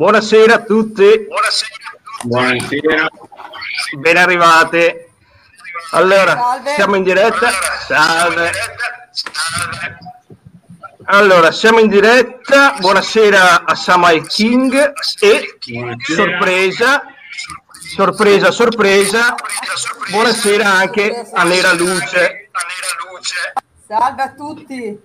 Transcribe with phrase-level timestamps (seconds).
[0.00, 1.26] Buonasera a tutti.
[2.22, 3.06] Buonasera.
[3.98, 5.10] Ben arrivate.
[5.90, 6.72] Allora, Salve.
[6.74, 7.50] siamo in diretta.
[7.86, 8.50] Salve.
[11.04, 12.76] Allora, siamo in diretta.
[12.78, 14.72] Buonasera a Samuel King
[15.20, 16.14] e Buonasera.
[16.16, 17.02] sorpresa,
[17.94, 19.34] sorpresa, sorpresa.
[20.08, 22.48] Buonasera anche a Nera Luce,
[23.86, 24.98] Salve a tutti.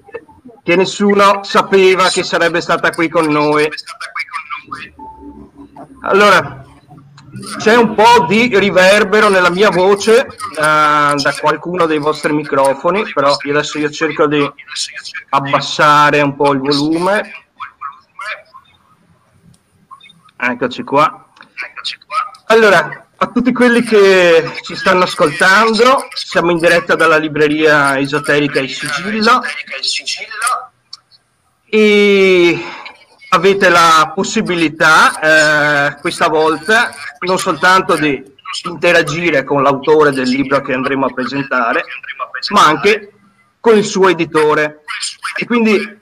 [0.64, 3.70] che nessuno sapeva che sarebbe stata qui con noi.
[6.02, 6.66] Allora,
[7.58, 13.36] c'è un po' di riverbero nella mia voce eh, da qualcuno dei vostri microfoni, però
[13.44, 14.50] io adesso io cerco di
[15.30, 17.46] abbassare un po' il volume.
[20.38, 21.28] Eccoci qua.
[22.48, 28.70] Allora, a tutti quelli che ci stanno ascoltando, siamo in diretta dalla libreria esoterica Il
[28.70, 29.42] Sigillo
[31.68, 32.64] e
[33.36, 35.20] avete la possibilità
[35.90, 38.34] eh, questa volta non soltanto di
[38.64, 41.84] interagire con l'autore del libro che andremo a presentare,
[42.50, 43.12] ma anche
[43.60, 44.84] con il suo editore.
[45.38, 46.00] E quindi,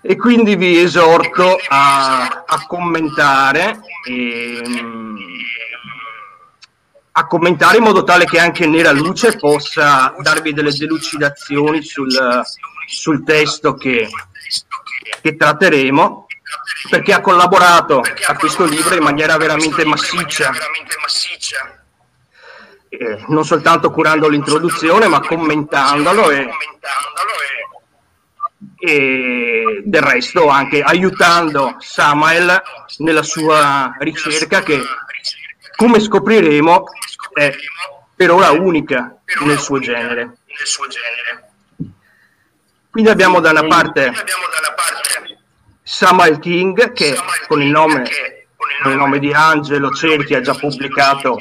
[0.00, 3.80] e quindi vi esorto a, a commentare.
[4.08, 5.16] ehm,
[7.18, 12.12] a commentare in modo tale che anche Nera Luce possa darvi delle delucidazioni sul,
[12.86, 14.06] sul testo che,
[15.26, 16.26] che tratteremo,
[16.88, 20.52] perché ha collaborato a questo libro in maniera veramente massiccia,
[22.88, 26.48] eh, non soltanto curando l'introduzione, ma commentandolo e,
[28.78, 32.62] e del resto anche aiutando Samael
[32.98, 34.80] nella sua ricerca che,
[35.74, 36.84] come scopriremo,
[37.32, 37.52] è
[38.14, 40.36] per ora unica nel suo genere.
[42.88, 44.10] Quindi abbiamo da una parte
[45.88, 47.16] Samuel King che
[47.46, 48.02] con il nome,
[48.82, 51.38] con il nome di Angelo Cerchi ha già pubblicato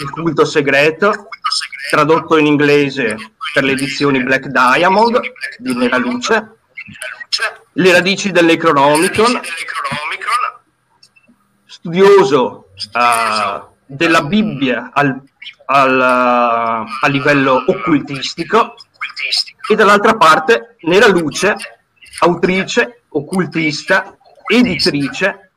[0.00, 1.28] Il culto segreto,
[1.88, 3.16] tradotto in inglese
[3.54, 5.20] per le edizioni Black Diamond
[5.58, 6.56] di Nera Luce,
[7.74, 9.40] Le radici del Necronomicon,
[11.64, 15.22] studioso eh, della Bibbia al,
[15.66, 18.74] al, a livello occultistico.
[19.68, 21.54] E dall'altra parte Nera Luce,
[22.18, 24.16] autrice, occultista,
[24.46, 25.52] editrice,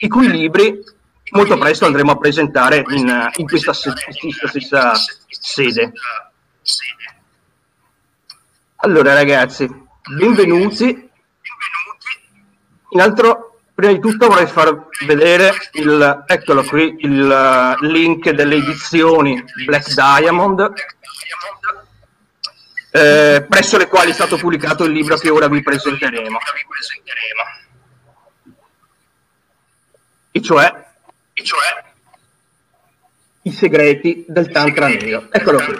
[0.00, 0.82] i cui libri
[1.30, 4.92] molto presto andremo a presentare in, in questa stessa,
[5.28, 5.92] sede.
[8.76, 9.68] Allora ragazzi,
[10.16, 11.10] benvenuti.
[12.90, 19.42] In altro, prima di tutto vorrei far vedere il, eccolo qui, il link delle edizioni
[19.66, 20.72] Black Diamond,
[22.96, 26.38] eh, presso le quali è stato pubblicato il libro che ora vi presenteremo.
[30.30, 30.84] E cioè
[33.42, 35.26] I segreti del Tantra Nero.
[35.32, 35.76] Eccolo qui.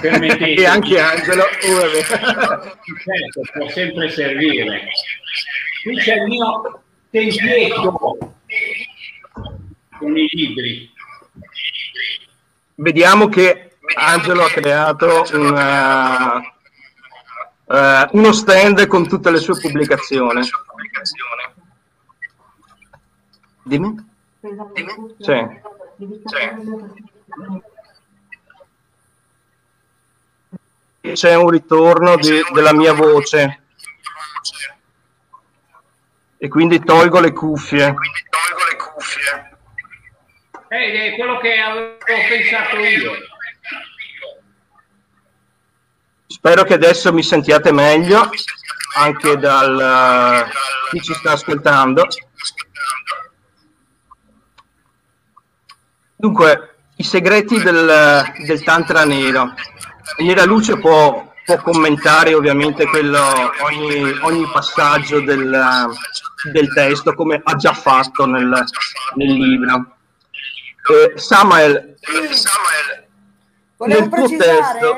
[0.00, 1.44] Permettete, E anche Angelo.
[3.04, 4.88] certo, può sempre servire.
[5.84, 8.34] Qui c'è il mio tempietto
[9.98, 10.92] con i libri.
[12.74, 16.40] Vediamo che Angelo ha creato una-
[17.68, 20.40] eh, uno stand con tutte le sue pubblicazioni.
[23.64, 24.10] Dimmi?
[25.18, 25.60] Sì.
[31.12, 33.62] C'è un ritorno di- della mia voce
[36.38, 37.94] e quindi tolgo le cuffie.
[40.68, 41.98] Eh, è quello che avevo
[42.28, 43.12] pensato io.
[46.44, 48.28] Spero che adesso mi sentiate meglio
[48.96, 50.44] anche dal
[50.90, 52.04] chi ci sta ascoltando.
[56.16, 59.54] Dunque, i segreti del, del Tantra Nero.
[60.18, 63.22] Nera Luce può, può commentare ovviamente quello,
[63.60, 65.88] ogni, ogni passaggio del,
[66.50, 68.64] del testo come ha già fatto nel,
[69.14, 69.96] nel libro.
[70.90, 71.94] Eh, Samuel,
[73.82, 74.96] Volevo Nel tuo precisare, testo-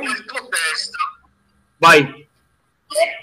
[1.85, 2.27] vai.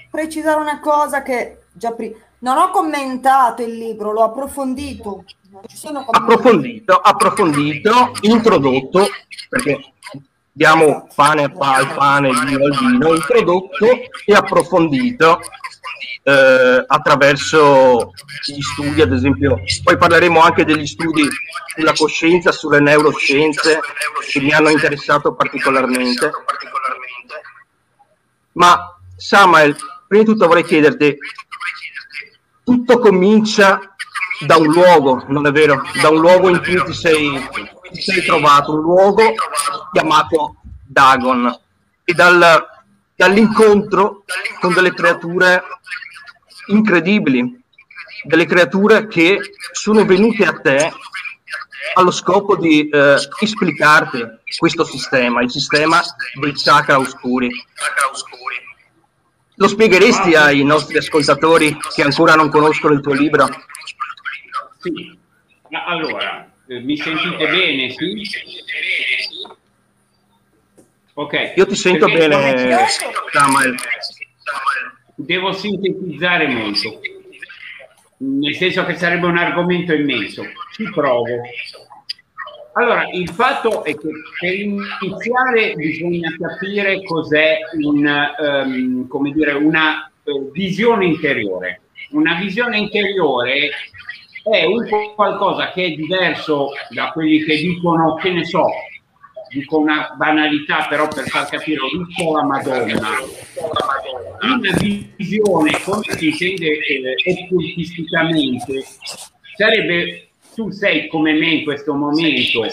[0.09, 5.25] precisare una cosa che già prima non ho commentato il libro, l'ho approfondito.
[5.67, 9.07] Sono approfondito, approfondito, introdotto,
[9.49, 9.93] perché
[10.51, 13.85] diamo pane al pa- pane, vino al vino, introdotto
[14.25, 15.39] e approfondito
[16.23, 18.11] eh, attraverso
[18.45, 19.59] gli studi, ad esempio.
[19.83, 21.27] Poi parleremo anche degli studi
[21.75, 23.79] sulla coscienza, sulle neuroscienze,
[24.31, 26.31] che mi hanno interessato particolarmente.
[28.53, 29.75] Ma Samuel,
[30.07, 31.17] prima di tutto vorrei chiederti,
[32.63, 33.79] tutto comincia
[34.45, 35.81] da un luogo, non è vero?
[36.01, 37.47] Da un luogo in cui ti sei,
[37.91, 39.33] ti sei trovato, un luogo
[39.91, 40.55] chiamato
[40.85, 41.59] Dagon
[42.03, 42.67] e dal,
[43.15, 44.25] dall'incontro
[44.59, 45.63] con delle creature
[46.67, 47.61] incredibili,
[48.23, 49.39] delle creature che
[49.71, 50.91] sono venute a te
[51.93, 54.23] allo scopo di eh, esplicarti
[54.57, 56.01] questo sistema, il sistema
[56.39, 57.49] dei chakra oscuri.
[59.55, 63.47] Lo spiegheresti ai nostri ascoltatori che ancora non conoscono il tuo libro?
[64.79, 65.17] Sì,
[65.85, 67.91] allora, eh, mi sentite bene?
[67.91, 68.29] Sì?
[71.13, 71.53] Ok.
[71.55, 72.87] Io ti sento Perché bene,
[73.31, 73.75] Samuel.
[75.15, 76.99] Devo sintetizzare molto
[78.21, 80.43] nel senso che sarebbe un argomento immenso.
[80.73, 81.41] Ci provo.
[82.73, 84.09] Allora, il fatto è che
[84.39, 91.81] per iniziare bisogna capire cos'è un, um, come dire, una uh, visione interiore.
[92.11, 93.71] Una visione interiore
[94.43, 98.65] è un qualcosa che è diverso da quelli che dicono, che ne so,
[99.51, 103.09] dico una banalità però per far capire, ho visto la Madonna.
[104.41, 104.71] Una
[105.15, 108.83] visione, come si intende eh, occultisticamente,
[109.55, 112.65] sarebbe tu sei come me in questo momento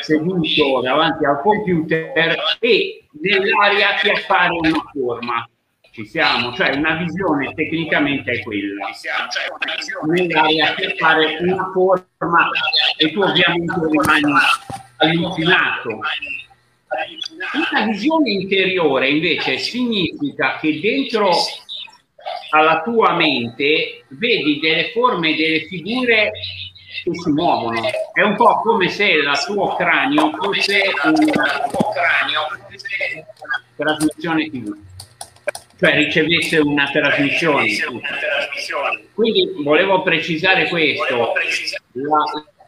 [0.00, 5.48] seduto davanti al computer e nell'aria ti appare una forma.
[5.90, 8.86] Ci siamo, cioè una visione tecnicamente è quella.
[10.06, 12.50] Nell'aria ti appare una forma
[12.98, 14.32] e tu ovviamente rimani
[14.96, 15.88] allucinato.
[17.70, 21.30] Una visione interiore invece significa che dentro
[22.50, 26.32] alla tua mente vedi delle forme, delle figure
[27.04, 27.80] che si muovono.
[28.12, 31.68] È un po' come se il tuo cranio fosse una
[33.76, 34.74] trasmissione TV,
[35.78, 37.68] cioè ricevesse una trasmissione.
[39.14, 41.32] Quindi volevo precisare questo.
[41.92, 42.18] La,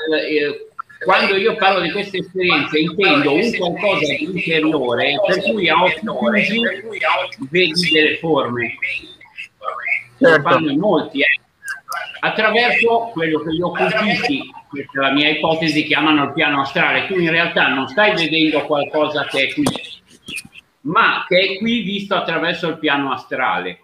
[0.08, 0.67] la, eh,
[1.04, 6.00] quando io parlo di queste esperienze intendo un qualcosa di interiore per cui a occhi
[6.00, 6.60] chiusi
[7.50, 8.74] vedi delle forme.
[10.18, 10.36] Certo.
[10.36, 11.40] Lo fanno in molti, eh.
[12.20, 17.06] attraverso quello che gli occultisti, questa è la mia ipotesi, chiamano il piano astrale.
[17.06, 19.64] Tu in realtà non stai vedendo qualcosa che è qui,
[20.82, 23.80] ma che è qui visto attraverso il piano astrale.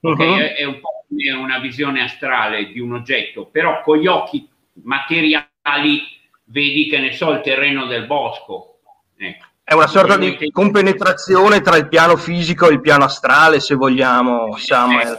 [0.00, 0.28] Okay?
[0.28, 0.38] Uh-huh.
[0.38, 4.46] È, è un po' come una visione astrale di un oggetto, però con gli occhi
[4.82, 6.02] materiali
[6.44, 8.80] vedi che ne so il terreno del bosco.
[9.16, 9.46] Ecco.
[9.66, 14.54] È una sorta di compenetrazione tra il piano fisico e il piano astrale, se vogliamo,
[14.58, 15.16] Samuel.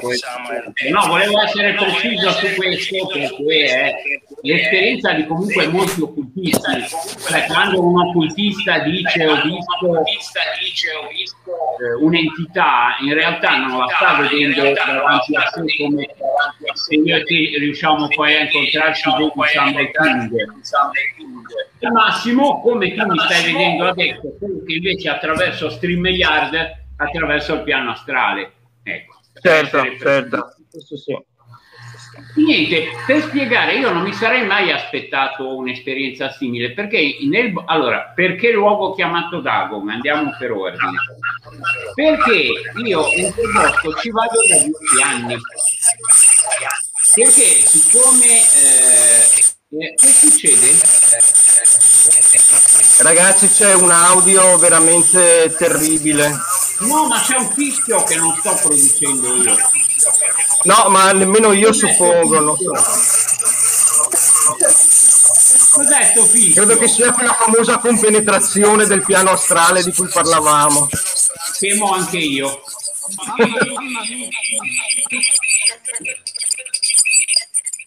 [0.92, 3.94] No, volevo essere preciso su questo perché è
[4.44, 6.62] l'esperienza di comunque molti occultisti.
[7.28, 9.82] Cioè, quando un occultista dice ho visto
[11.82, 16.08] eh, un'entità, in realtà non la sta vedendo davanti a sé come
[16.74, 20.32] se io e te riusciamo poi a incontrarci dopo Sunday King.
[21.92, 26.56] Massimo, come tu mi stai vedendo adesso, che invece attraverso StreamYard,
[26.98, 28.52] attraverso il piano astrale.
[28.84, 29.20] Ecco.
[29.42, 30.56] Certo, certo.
[32.36, 38.52] Niente, per spiegare, io non mi sarei mai aspettato un'esperienza simile, perché nel, allora, perché
[38.52, 39.90] luogo chiamato Dagon?
[39.90, 40.98] Andiamo per ordine.
[41.94, 42.52] Perché
[42.84, 45.38] io in quel bosco ci vado da dieci anni.
[47.14, 51.45] Perché siccome eh, eh, che succede?
[53.00, 56.34] Ragazzi, c'è un audio veramente terribile.
[56.80, 59.58] No, ma c'è un fischio che non sto producendo io.
[60.64, 62.40] No, ma nemmeno io suppongo.
[62.40, 62.72] Non so.
[65.72, 66.64] Cos'è sto fischio?
[66.64, 70.88] Credo che sia quella famosa compenetrazione del piano astrale di cui parlavamo.
[71.60, 72.62] Temo anche io.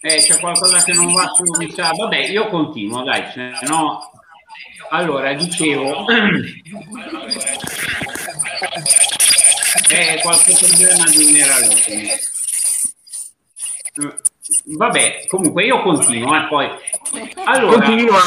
[0.01, 2.03] Eh, c'è qualcosa che non va su diciamo.
[2.03, 4.11] Vabbè, io continuo, dai, se no...
[4.91, 6.05] Allora, dicevo...
[9.89, 12.27] eh, qualche problema di mineralismo.
[14.65, 16.67] Vabbè, comunque io continuo, eh, poi...
[17.45, 18.19] Allora, Continua,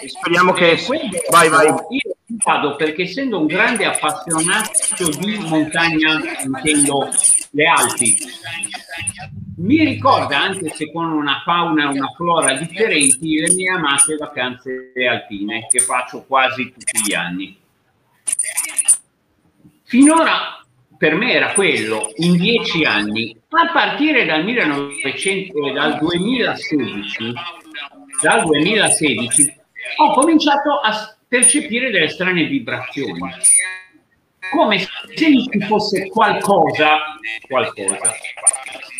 [0.00, 0.72] eh, speriamo che...
[0.72, 1.66] Eh, vai, vai.
[1.66, 7.08] Io vado perché essendo un grande appassionato di montagna, intendo
[7.50, 8.16] le Alpi,
[9.58, 14.92] mi ricorda, anche se con una fauna e una flora differenti, le mie amate vacanze
[15.08, 17.56] alpine che faccio quasi tutti gli anni.
[19.84, 20.61] Finora
[21.02, 27.32] per me era quello, in dieci anni, a partire dal, 1900, dal 2016,
[28.22, 29.60] dal 2016
[29.96, 33.18] ho cominciato a percepire delle strane vibrazioni
[34.52, 36.98] come se ci fosse qualcosa,
[37.48, 38.12] qualcosa.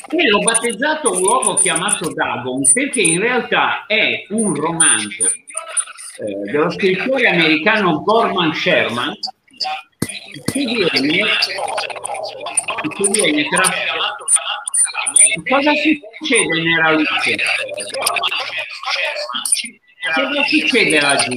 [0.08, 6.68] E l'ho battezzato un luogo chiamato Dagon perché in realtà è un romanzo eh, dello
[6.70, 9.14] scrittore americano Gorman Sherman
[10.40, 11.28] che viene,
[12.96, 13.62] che viene tra...
[15.48, 17.36] Cosa succede nella luce?
[20.14, 21.34] Cosa succede laggiù?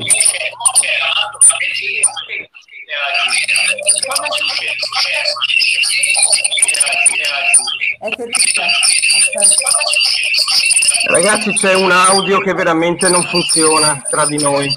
[11.07, 14.67] Ragazzi, c'è un audio che veramente non funziona tra di noi.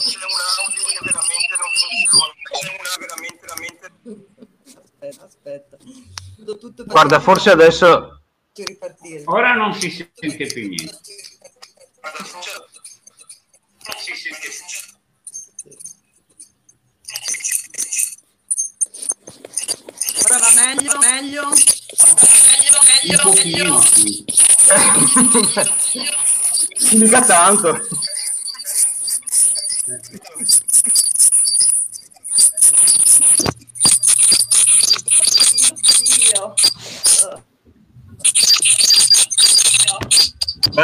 [5.00, 5.76] Aspetta, aspetta.
[6.98, 8.22] Guarda, forse adesso...
[9.26, 10.98] Ora non si sente più niente.
[20.24, 21.48] Ora va meglio, meglio.
[23.04, 23.80] Meglio, meglio, meglio.
[26.94, 27.80] Mica tanto.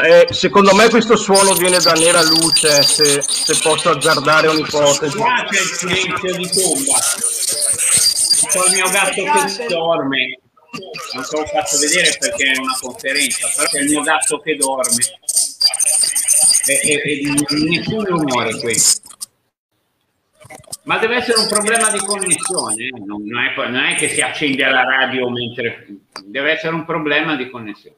[0.03, 5.17] Eh, secondo me questo suono viene da nera luce, se, se posso azzardare un'ipotesi.
[5.17, 6.99] Qua c'è il silenzio di tomba.
[8.49, 10.39] C'è il mio gatto che dorme.
[11.13, 14.57] Non te l'ho fatto vedere perché è una conferenza, però c'è il mio gatto che
[14.57, 15.05] dorme.
[16.67, 19.03] E, e, e nessun rumore questo.
[20.85, 22.99] Ma deve essere un problema di connessione, eh?
[22.99, 25.87] non, non, è, non è che si accende la radio mentre...
[26.25, 27.97] Deve essere un problema di connessione.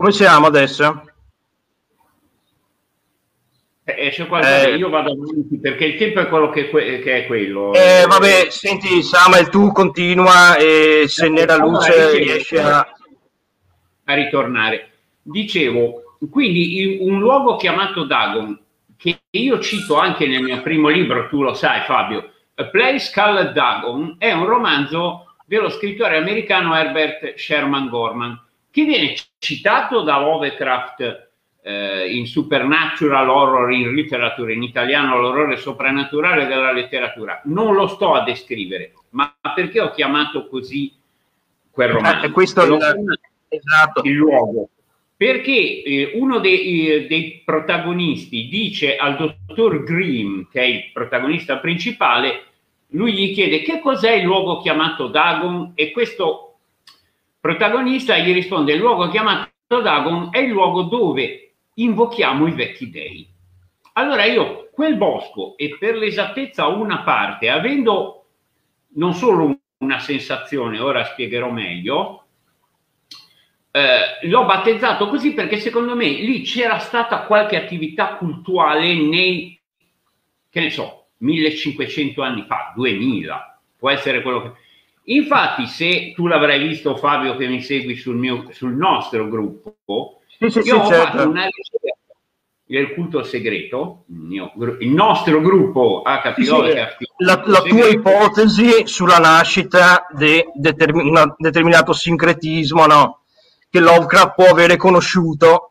[0.00, 1.04] Come siamo adesso?
[3.84, 7.26] Eh, esce qualcosa, eh, io vado avanti perché il tempo è quello che, che è
[7.26, 7.74] quello.
[7.74, 12.78] Eh, vabbè, senti Samuel, tu continua e se ne la luce riesce a...
[14.04, 14.90] a ritornare.
[15.20, 18.58] Dicevo, quindi un luogo chiamato Dagon,
[18.96, 23.52] che io cito anche nel mio primo libro, tu lo sai Fabio, A Place Called
[23.52, 31.30] Dagon, è un romanzo dello scrittore americano Herbert Sherman Gorman che viene citato da Lovecraft
[31.62, 37.40] eh, in Supernatural Horror in letteratura, in italiano l'orrore soprannaturale della letteratura.
[37.44, 40.92] Non lo sto a descrivere, ma perché ho chiamato così
[41.70, 42.26] quel romanzo?
[42.26, 44.02] Eh, questo è il, esatto.
[44.04, 44.68] il luogo.
[45.16, 51.58] Perché eh, uno dei, eh, dei, protagonisti dice al dottor Grimm, che è il protagonista
[51.58, 52.44] principale,
[52.92, 56.49] lui gli chiede che cos'è il luogo chiamato Dagon e questo
[57.40, 63.28] protagonista gli risponde il luogo chiamato Dagon è il luogo dove invochiamo i vecchi dei.
[63.94, 68.26] Allora io quel bosco e per l'esattezza una parte, avendo
[68.94, 72.24] non solo una sensazione, ora spiegherò meglio,
[73.70, 79.60] eh, l'ho battezzato così perché secondo me lì c'era stata qualche attività culturale nei,
[80.50, 84.52] che ne so, 1500 anni fa, 2000, può essere quello che
[85.04, 90.50] Infatti, se tu l'avrai visto, Fabio, che mi segui sul, mio, sul nostro gruppo, sì,
[90.50, 91.18] sì, io ho certo.
[91.18, 91.96] fatto una ricerca
[92.64, 96.42] del culto segreto, il, mio, il nostro gruppo HPO.
[96.42, 96.74] Sì,
[97.18, 103.20] la, la tua ipotesi sulla nascita di determin, determinato sincretismo no?
[103.68, 105.69] che Lovecraft può avere conosciuto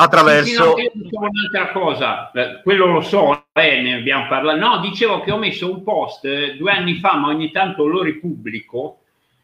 [0.00, 0.76] attraverso...
[0.76, 4.58] Sì, no, un'altra cosa, eh, quello lo so, eh, ne abbiamo parlato.
[4.58, 8.02] No, dicevo che ho messo un post eh, due anni fa, ma ogni tanto lo
[8.02, 9.00] ripubblico,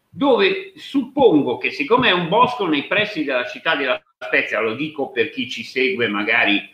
[0.08, 5.10] dove suppongo che siccome è un bosco nei pressi della città della Spezia, lo dico
[5.10, 6.68] per chi ci segue magari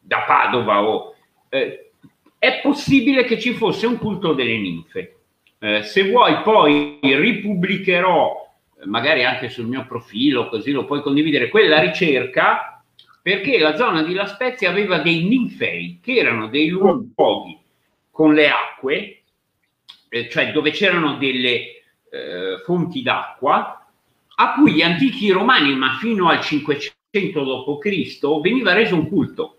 [0.00, 1.14] da Padova o...
[1.48, 1.90] Eh,
[2.38, 5.16] è possibile che ci fosse un culto delle ninfe.
[5.58, 11.48] Eh, se vuoi poi ripubblicherò, eh, magari anche sul mio profilo, così lo puoi condividere,
[11.48, 12.75] quella ricerca
[13.26, 17.58] perché la zona di La Spezia aveva dei ninfei, che erano dei luoghi
[18.08, 19.22] con le acque,
[20.08, 23.84] eh, cioè dove c'erano delle eh, fonti d'acqua,
[24.36, 29.56] a cui gli antichi romani, ma fino al 500 d.C., veniva reso un culto.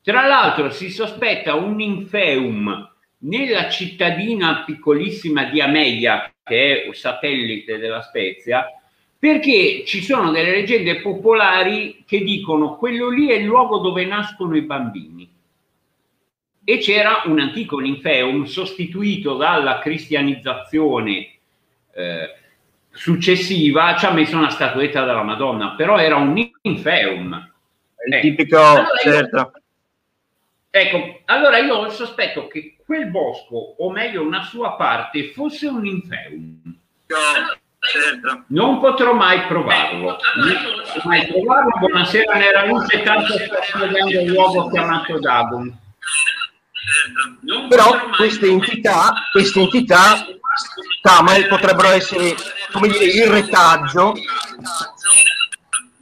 [0.00, 8.00] Tra l'altro si sospetta un ninfeum nella cittadina piccolissima di Amelia, che è satellite della
[8.00, 8.66] Spezia,
[9.26, 14.56] perché ci sono delle leggende popolari che dicono quello lì è il luogo dove nascono
[14.56, 15.28] i bambini.
[16.62, 21.38] E c'era un antico ninfeum sostituito dalla cristianizzazione
[21.92, 22.34] eh,
[22.92, 27.52] successiva, ci ha messo una statuetta della Madonna, però era un ninfeum.
[28.06, 28.20] Il eh.
[28.20, 29.52] tipico, allora certo.
[30.70, 35.66] Ecco, allora io ho il sospetto che quel bosco, o meglio una sua parte, fosse
[35.66, 36.74] un inferno.
[38.06, 38.44] Certo.
[38.48, 40.16] Non potrò mai provarlo.
[40.36, 41.70] Non potrò mai provarlo.
[41.80, 45.76] Buonasera Nera Luce, tanto sto spiegando un luogo chiamato Dagon.
[47.68, 50.24] Però queste entità, queste entità
[51.02, 52.36] Tamal potrebbero essere,
[52.70, 54.14] come dire, il retaggio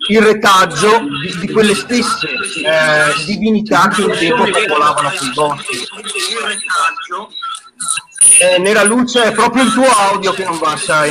[0.07, 5.79] il retaggio di, di quelle stesse eh, divinità che un tempo popolavano sui boschi.
[8.41, 11.11] Eh, Nera Luce è proprio il tuo audio che non va, sai.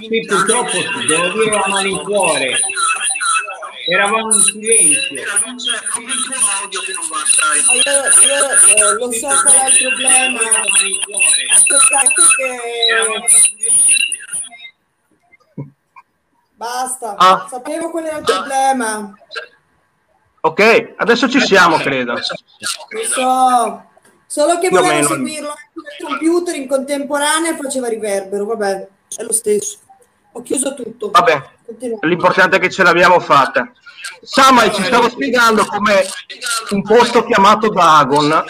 [0.00, 2.58] Sì, purtroppo devo dire a malincuore.
[3.88, 5.22] Eravamo in silenzio.
[7.70, 8.10] Allora,
[8.66, 10.40] eh, lo so qual è il problema.
[11.52, 12.50] Aspettate che
[16.54, 17.46] Basta, ah.
[17.48, 19.14] sapevo qual era il problema.
[20.42, 22.12] Ok, adesso ci siamo, credo.
[22.12, 23.84] Lo so,
[24.26, 25.54] solo che volevo seguirlo
[25.98, 29.78] sul computer in contemporanea faceva riverbero, vabbè, è lo stesso.
[30.32, 31.10] Ho chiuso tutto.
[31.10, 31.42] Vabbè,
[32.02, 33.70] l'importante è che ce l'abbiamo fatta.
[34.22, 36.04] Samuel ci stava spiegando come
[36.70, 38.44] un posto chiamato Dagon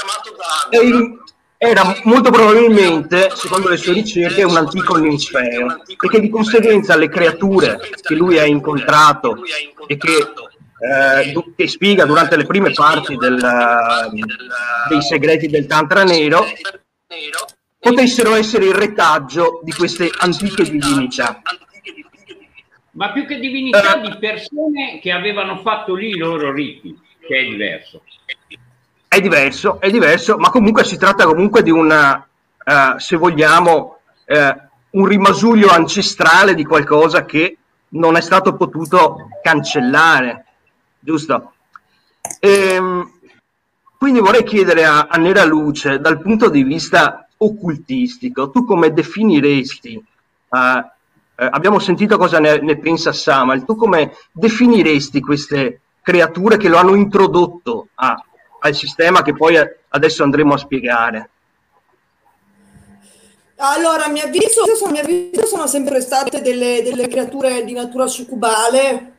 [1.62, 7.10] era molto probabilmente, secondo le sue ricerche, un antico ninfeo e che di conseguenza le
[7.10, 9.36] creature che lui ha incontrato
[9.86, 13.38] e che, eh, che spiega durante le prime parti del,
[14.88, 16.46] dei segreti del Tantra Nero
[17.78, 21.42] potessero essere il retaggio di queste antiche divinità.
[23.00, 26.94] Ma più che divinità, di persone che avevano fatto lì i loro riti,
[27.26, 28.02] che è diverso
[29.12, 32.24] è diverso, è diverso, ma comunque si tratta comunque di una,
[32.64, 37.58] uh, se vogliamo, uh, un rimasuglio ancestrale di qualcosa che
[37.88, 40.44] non è stato potuto cancellare,
[41.00, 41.54] giusto?
[42.38, 43.18] Ehm,
[43.98, 50.00] quindi vorrei chiedere a, a Nera Luce, dal punto di vista occultistico, tu come definiresti,
[50.50, 50.58] uh,
[51.48, 56.94] abbiamo sentito cosa ne, ne pensa Samuel, tu come definiresti queste creature che lo hanno
[56.94, 58.24] introdotto a
[58.60, 59.56] al sistema che poi
[59.88, 61.30] adesso andremo a spiegare.
[63.56, 68.06] Allora, a mio avviso, a mio avviso sono sempre state delle, delle creature di natura
[68.06, 69.12] succubale,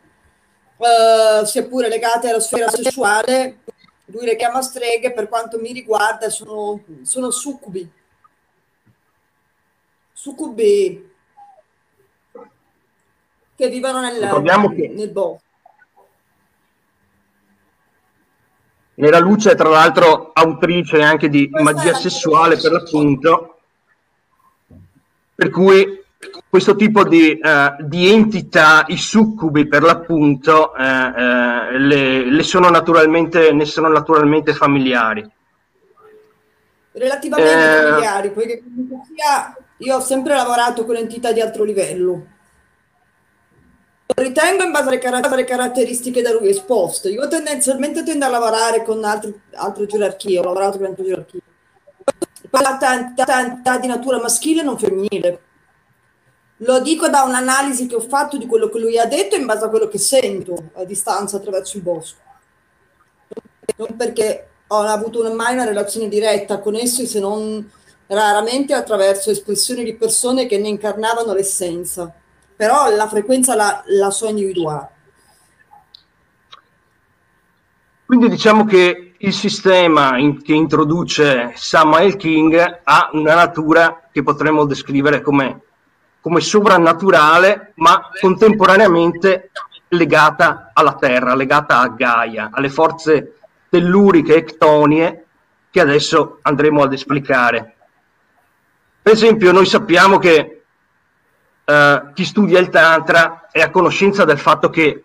[0.77, 3.60] eh, sia pure legate alla sfera sessuale.
[4.05, 7.88] Lui le chiama streghe, per quanto mi riguarda, sono, sono succubi.
[10.12, 11.11] Succubi
[13.62, 14.88] che vivono nel, che...
[14.88, 15.43] nel bosco.
[18.95, 23.60] Nera Luce è tra l'altro autrice anche di magia sessuale per l'appunto,
[25.36, 26.04] per cui
[26.50, 32.69] questo tipo di, uh, di entità, i succubi per l'appunto, uh, uh, le, le sono
[32.69, 35.30] naturalmente, ne sono naturalmente familiari.
[36.93, 37.82] Relativamente eh...
[37.84, 38.63] familiari, poiché
[39.78, 42.39] io ho sempre lavorato con entità di altro livello
[44.15, 47.10] ritengo in base alle, car- alle, caratteristiche da lui esposte.
[47.10, 51.41] Io tendenzialmente tendo a lavorare con altri, altre gerarchie, ho lavorato con altre gerarchie.
[52.50, 55.41] La tanta di natura maschile e non femminile.
[56.58, 59.65] Lo dico da un'analisi che ho fatto di quello che lui ha detto in base
[59.65, 62.19] a quello che sento a distanza attraverso il bosco.
[63.78, 67.69] Non perché ho avuto mai una relazione diretta con essi se non
[68.08, 72.13] raramente attraverso espressioni di persone che ne incarnavano l'essenza
[72.62, 74.89] però la frequenza la, la so individuare.
[78.06, 84.65] Quindi diciamo che il sistema in, che introduce Samuel King ha una natura che potremmo
[84.65, 85.62] descrivere come,
[86.21, 89.50] come sovrannaturale, ma contemporaneamente
[89.88, 93.38] legata alla Terra, legata a Gaia, alle forze
[93.69, 95.26] telluriche e ctonie
[95.71, 97.76] che adesso andremo ad esplicare.
[99.02, 100.61] Per esempio, noi sappiamo che
[101.71, 105.03] eh, chi studia il Tantra è a conoscenza del fatto che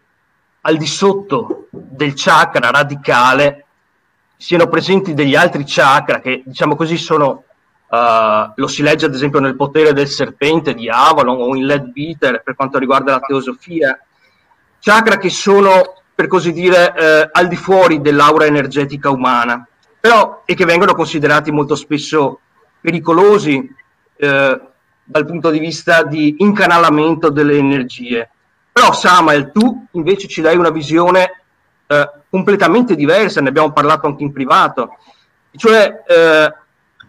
[0.63, 3.67] al di sotto del chakra radicale
[4.37, 7.45] siano presenti degli altri chakra che, diciamo così, sono,
[7.89, 11.93] uh, lo si legge ad esempio nel potere del serpente di Avalon o in Led
[11.93, 13.99] Beater per quanto riguarda la teosofia,
[14.81, 19.67] chakra che sono, per così dire, uh, al di fuori dell'aura energetica umana,
[20.01, 22.41] però e che vengono considerati molto spesso
[22.81, 23.75] pericolosi,
[24.17, 24.61] uh,
[25.07, 28.29] dal punto di vista di incanalamento delle energie.
[28.73, 31.45] Però Samuel, tu invece ci dai una visione
[31.87, 34.99] eh, completamente diversa, ne abbiamo parlato anche in privato,
[35.57, 36.55] cioè eh,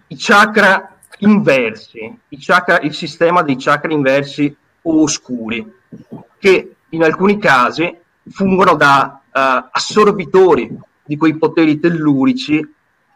[0.07, 5.65] i chakra inversi, i chakra, il sistema dei chakra inversi o oscuri,
[6.37, 7.93] che in alcuni casi
[8.29, 12.65] fungono da uh, assorbitori di quei poteri tellurici,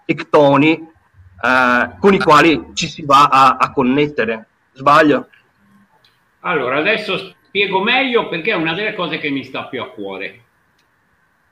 [0.05, 0.89] ectoni,
[1.41, 4.47] eh, con i quali ci si va a, a connettere.
[4.73, 5.29] Sbaglio?
[6.41, 10.43] Allora, adesso spiego meglio perché è una delle cose che mi sta più a cuore.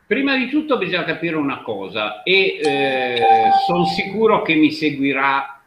[0.07, 3.21] Prima di tutto bisogna capire una cosa e eh,
[3.67, 5.61] sono sicuro che mi seguirà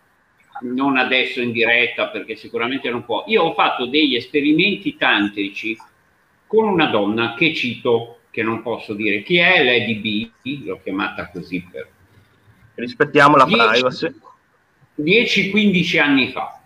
[0.62, 3.24] non adesso in diretta perché sicuramente non può.
[3.28, 5.76] Io ho fatto degli esperimenti tantrici
[6.46, 10.00] con una donna che cito, che non posso dire chi è, Lady
[10.42, 11.88] B, l'ho chiamata così per...
[12.74, 14.12] Rispettiamo la privacy.
[15.00, 16.61] 10-15 anni fa.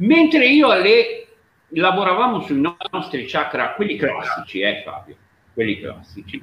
[0.00, 1.26] Mentre io e lei
[1.70, 5.16] lavoravamo sui nostri chakra, quelli classici, eh Fabio,
[5.52, 6.40] quelli classici,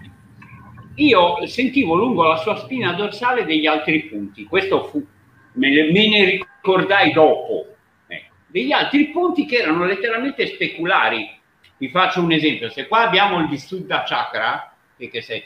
[0.95, 4.43] io sentivo lungo la sua spina dorsale degli altri punti.
[4.45, 5.05] Questo fu,
[5.53, 7.75] me, ne, me ne ricordai dopo.
[8.07, 11.29] Eh, degli altri punti che erano letteralmente speculari.
[11.77, 12.69] Vi faccio un esempio.
[12.69, 15.43] Se qua abbiamo il Visuddha Chakra, che sei,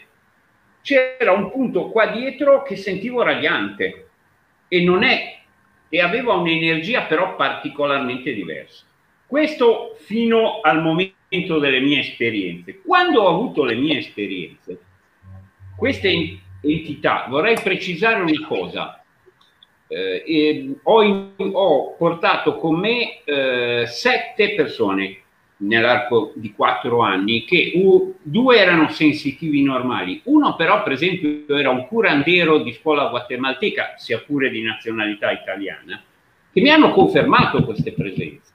[0.81, 4.09] c'era un punto qua dietro che sentivo radiante
[4.67, 5.38] e non è
[5.89, 8.85] e aveva un'energia però particolarmente diversa.
[9.25, 12.81] Questo fino al momento delle mie esperienze.
[12.81, 14.79] Quando ho avuto le mie esperienze,
[15.75, 19.03] queste entità, vorrei precisare una cosa,
[19.87, 25.21] eh, ho, in, ho, portato con me eh, sette persone
[25.61, 31.69] nell'arco di quattro anni, che uh, due erano sensitivi normali, uno però per esempio era
[31.69, 36.01] un curandero di scuola guatemalteca, sia pure di nazionalità italiana,
[36.51, 38.51] che mi hanno confermato queste presenze.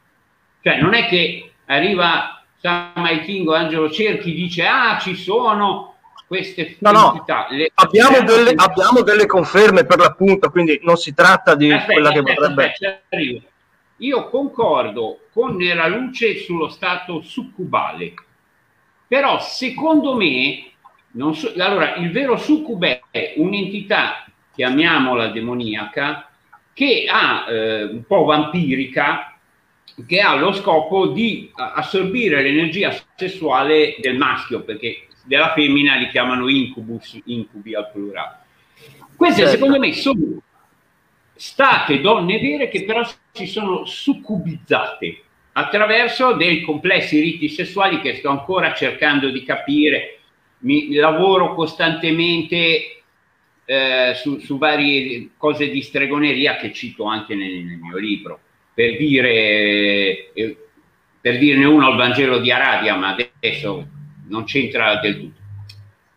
[0.62, 5.94] Cioè non è che arriva San Maitingo, Angelo Cerchi, dice ah ci sono
[6.26, 7.24] queste no, no.
[7.50, 7.70] Le...
[7.74, 12.18] Abbiamo, delle, abbiamo, delle, conferme per l'appunto, quindi non si tratta di aspetta, quella che
[12.18, 12.72] aspetta, potrebbe...
[12.72, 13.48] Aspetta,
[13.98, 18.14] io concordo con Nera Luce sullo stato succubale,
[19.06, 20.72] però secondo me,
[21.32, 26.28] so, allora, il vero succube è un'entità, chiamiamola demoniaca,
[26.72, 29.38] che ha eh, un po' vampirica,
[30.06, 36.48] che ha lo scopo di assorbire l'energia sessuale del maschio, perché della femmina li chiamano
[36.48, 38.38] incubus, incubi al plurale.
[39.16, 39.56] Queste certo.
[39.56, 40.42] secondo me sono
[41.44, 48.30] state donne vere che però si sono succubizzate attraverso dei complessi riti sessuali che sto
[48.30, 50.20] ancora cercando di capire.
[50.60, 53.02] Mi lavoro costantemente
[53.66, 58.40] eh, su, su, varie cose di stregoneria che cito anche nel, nel mio libro.
[58.72, 60.56] Per, dire, eh,
[61.20, 63.86] per dirne uno al Vangelo di Arabia, ma adesso
[64.28, 65.40] non c'entra del tutto.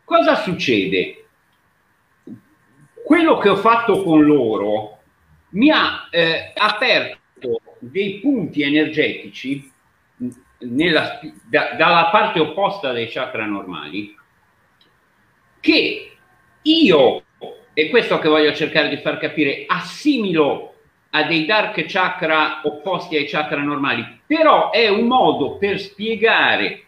[0.05, 1.25] Cosa succede?
[3.03, 4.96] Quello che ho fatto con loro
[5.49, 9.71] mi ha eh, aperto dei punti energetici
[10.59, 14.15] nella, da, dalla parte opposta dei chakra normali
[15.59, 16.11] che
[16.61, 17.23] io,
[17.73, 20.73] e questo che voglio cercare di far capire, assimilo
[21.11, 26.87] a dei dark chakra opposti ai chakra normali, però è un modo per spiegare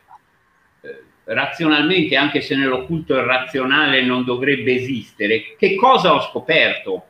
[1.34, 7.06] razionalmente, anche se nell'occulto il razionale non dovrebbe esistere, che cosa ho scoperto?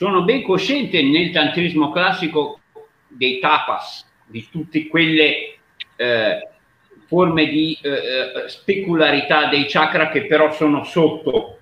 [0.00, 2.60] Sono ben cosciente nel tantrismo classico
[3.06, 5.58] dei tapas, di tutte quelle
[5.94, 6.48] eh,
[7.04, 11.58] forme di eh, eh, specularità dei chakra che però sono sotto.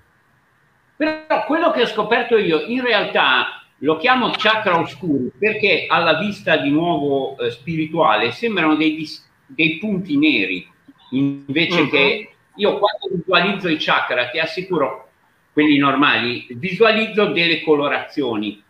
[0.95, 6.55] Però quello che ho scoperto io in realtà lo chiamo chakra oscuri perché alla vista
[6.55, 9.05] di nuovo eh, spirituale sembrano dei,
[9.47, 10.65] dei punti neri
[11.11, 11.89] invece uh-huh.
[11.89, 15.08] che io quando visualizzo i chakra, ti assicuro,
[15.53, 18.61] quelli normali, visualizzo delle colorazioni.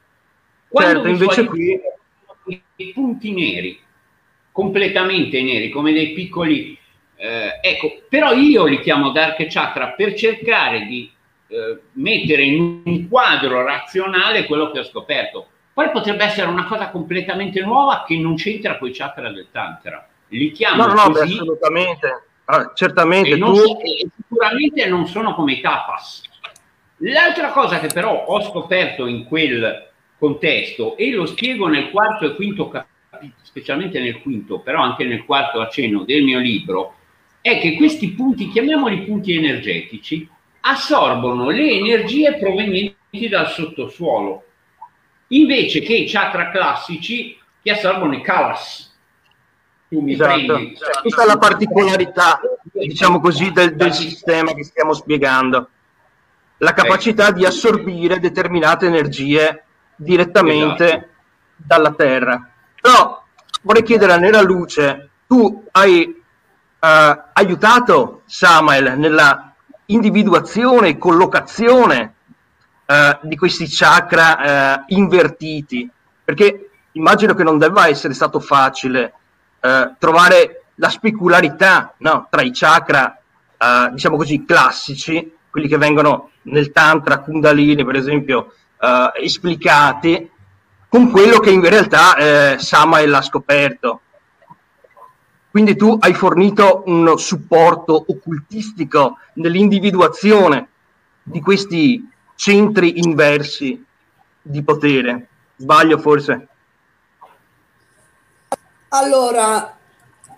[0.67, 1.79] Quando certo, invece qui
[2.75, 3.79] i punti neri,
[4.51, 6.77] completamente neri, come dei piccoli
[7.15, 11.11] eh, ecco, però io li chiamo dark chakra per cercare di
[11.47, 15.47] eh, mettere in un quadro razionale quello che ho scoperto.
[15.73, 20.07] Poi potrebbe essere una cosa completamente nuova che non c'entra con i chakra del Tantra.
[20.29, 21.33] Li chiamo no, no, così.
[21.33, 23.35] assolutamente Ah, certamente.
[23.35, 23.59] Non tu...
[23.59, 23.77] so,
[24.27, 26.23] sicuramente non sono come i tapas.
[26.99, 32.35] L'altra cosa che però ho scoperto in quel contesto, e lo spiego nel quarto e
[32.35, 36.95] quinto capitolo, specialmente nel quinto, però anche nel quarto accenno del mio libro,
[37.41, 40.27] è che questi punti, chiamiamoli punti energetici,
[40.61, 44.43] assorbono le energie provenienti dal sottosuolo,
[45.27, 48.89] invece che i chakra classici che assorbono i kalas,
[49.87, 50.45] tu mi esatto.
[50.45, 50.75] prendi.
[50.75, 52.39] Cioè, questa è la particolarità,
[52.71, 55.69] diciamo così, del, del sistema che stiamo spiegando.
[56.59, 59.63] La capacità di assorbire determinate energie
[59.95, 61.07] direttamente esatto.
[61.55, 62.49] dalla Terra.
[62.79, 63.23] Però
[63.63, 66.87] vorrei chiedere a Nera Luce, tu hai uh,
[67.33, 69.53] aiutato Samuel nella
[69.85, 72.13] individuazione e collocazione
[72.85, 75.89] eh, di questi chakra eh, invertiti,
[76.23, 79.13] perché immagino che non debba essere stato facile
[79.59, 83.19] eh, trovare la specularità no, tra i chakra,
[83.57, 90.29] eh, diciamo così, classici, quelli che vengono nel Tantra, Kundalini, per esempio, eh, esplicati,
[90.87, 94.01] con quello che in realtà eh, Samael ha scoperto.
[95.51, 100.69] Quindi tu hai fornito un supporto occultistico nell'individuazione
[101.23, 103.83] di questi centri inversi
[104.41, 105.27] di potere.
[105.57, 106.47] Sbaglio forse?
[108.89, 109.77] Allora,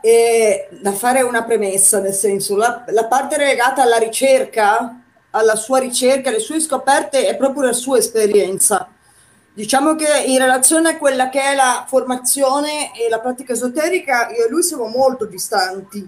[0.01, 5.00] eh, da fare una premessa, nel senso, la, la, parte legata alla ricerca,
[5.31, 8.89] alla sua ricerca, alle sue scoperte, è proprio la sua esperienza.
[9.53, 14.45] Diciamo che in relazione a quella che è la formazione e la pratica esoterica, io
[14.45, 16.07] e lui siamo molto distanti.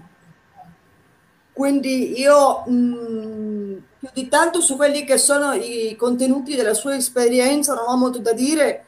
[1.52, 6.96] Quindi io mh, mm, più di tanto su quelli che sono i contenuti della sua
[6.96, 8.86] esperienza non ho molto da dire,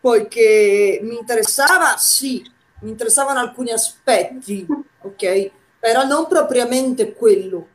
[0.00, 2.44] poiché mi interessava, sì,
[2.80, 4.66] mi interessavano alcuni aspetti,
[5.00, 5.50] ok?
[5.78, 7.68] Però non propriamente quello.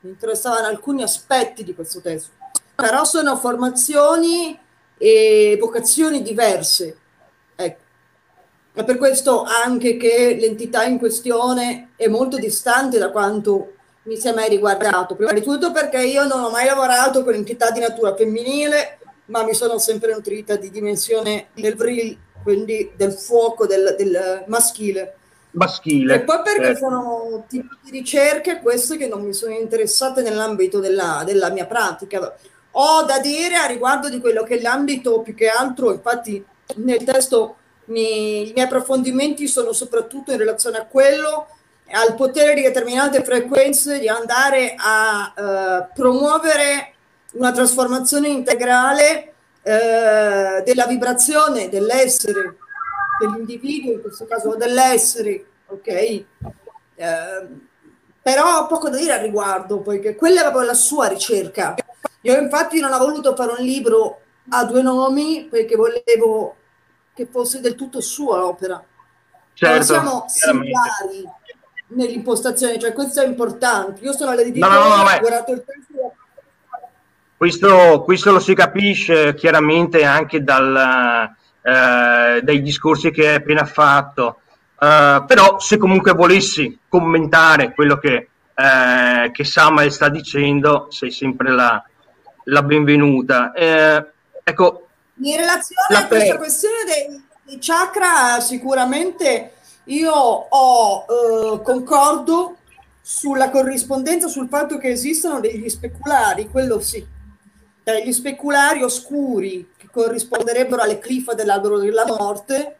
[0.00, 2.30] Mi interessavano alcuni aspetti di questo testo.
[2.74, 4.58] Però sono formazioni
[4.96, 6.96] e vocazioni diverse.
[7.54, 7.80] Ecco.
[8.72, 14.32] È per questo anche che l'entità in questione è molto distante da quanto mi sia
[14.32, 15.14] mai riguardato.
[15.16, 19.42] Prima di tutto perché io non ho mai lavorato con entità di natura femminile, ma
[19.44, 25.16] mi sono sempre nutrita di dimensione del vril, quindi del fuoco del, del maschile.
[25.52, 26.14] Maschile.
[26.14, 26.76] E poi perché eh.
[26.76, 32.34] sono tipi di ricerche queste che non mi sono interessate nell'ambito della, della mia pratica
[32.72, 36.44] ho da dire a riguardo di quello che è l'ambito più che altro, infatti
[36.76, 41.48] nel testo mi, i miei approfondimenti sono soprattutto in relazione a quello,
[41.90, 46.94] al potere di determinate frequenze di andare a eh, promuovere
[47.32, 49.32] una trasformazione integrale
[49.62, 52.56] eh, della vibrazione dell'essere,
[53.20, 55.86] dell'individuo, in questo caso dell'essere, ok?
[55.86, 56.26] Eh,
[58.22, 61.74] però ho poco da dire al riguardo, poiché quella è proprio la sua ricerca.
[62.22, 66.56] Io infatti non ho voluto fare un libro a due nomi perché volevo
[67.14, 68.82] che fosse del tutto sua l'opera.
[69.54, 71.28] Certo, non siamo similari
[71.88, 74.02] nell'impostazione, cioè questo è importante.
[74.02, 76.14] Io sono l'editore, no, no, no, ho guardato il testo.
[77.36, 84.40] Questo, questo, lo si capisce chiaramente anche dal, eh, dai discorsi che hai appena fatto.
[84.80, 91.50] Uh, però se comunque volessi commentare quello che, eh, che Samuel sta dicendo, sei sempre
[91.50, 91.84] la,
[92.44, 93.52] la benvenuta.
[93.52, 94.06] Eh,
[94.42, 94.86] ecco,
[95.22, 99.52] in relazione a questa questione dei, dei, chakra, sicuramente
[99.84, 102.56] io ho, eh, concordo
[103.02, 107.04] sulla corrispondenza, sul fatto che esistono degli speculari, quello sì,
[107.82, 112.76] degli speculari oscuri corrisponderebbero alle cliffe dell'albero della morte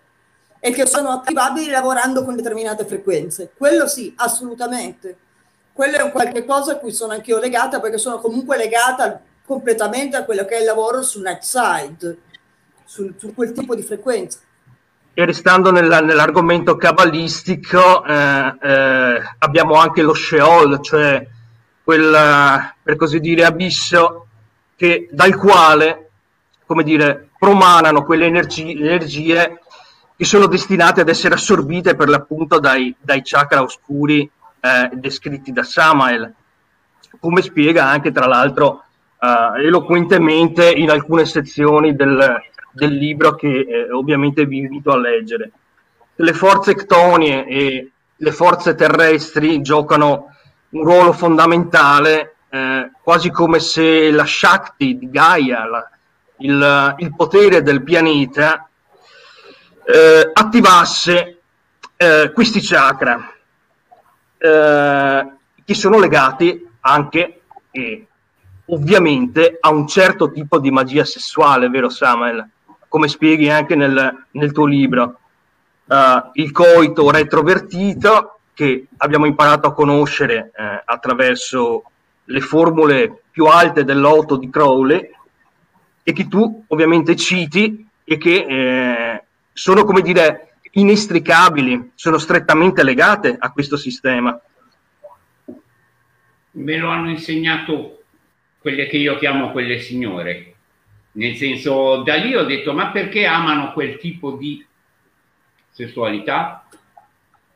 [0.61, 3.53] e che sono attivabili lavorando con determinate frequenze.
[3.57, 5.17] Quello sì, assolutamente.
[5.73, 10.17] Quello è un qualche cosa a cui sono anch'io legata perché sono comunque legata completamente
[10.17, 12.19] a quello che è il lavoro sul net side,
[12.85, 14.39] su, su quel tipo di frequenza.
[15.13, 21.27] E restando nella, nell'argomento cabalistico, eh, eh, abbiamo anche lo Sheol, cioè
[21.83, 24.27] quel, per così dire, abisso
[24.77, 26.10] che, dal quale,
[26.71, 29.59] come dire, promanano quelle energie, energie
[30.17, 34.21] che sono destinate ad essere assorbite per l'appunto dai, dai chakra oscuri
[34.61, 36.33] eh, descritti da Samael,
[37.19, 38.85] come spiega anche tra l'altro
[39.19, 45.51] uh, eloquentemente in alcune sezioni del, del libro che eh, ovviamente vi invito a leggere.
[46.15, 50.37] Le forze ctonie e le forze terrestri giocano
[50.69, 55.91] un ruolo fondamentale, eh, quasi come se la Shakti di Gaia, la,
[56.41, 58.69] il, il, potere del pianeta,
[59.85, 61.41] eh, attivasse
[61.97, 63.33] eh, questi chakra,
[64.39, 65.31] eh,
[65.65, 68.07] che sono legati anche e
[68.67, 72.49] ovviamente a un certo tipo di magia sessuale, vero Samuel?
[72.89, 75.19] Come spieghi anche nel, nel tuo libro.
[75.87, 81.85] Uh, il coito retrovertito, che abbiamo imparato a conoscere eh, attraverso
[82.25, 85.09] le formule più alte dell'otto di Crowley,
[86.11, 93.37] e che tu ovviamente citi e che eh, sono, come dire, inestricabili, sono strettamente legate
[93.39, 94.39] a questo sistema.
[96.53, 98.03] Me lo hanno insegnato
[98.59, 100.55] quelle che io chiamo quelle signore.
[101.13, 104.65] Nel senso, da lì ho detto, ma perché amano quel tipo di
[105.71, 106.67] sessualità?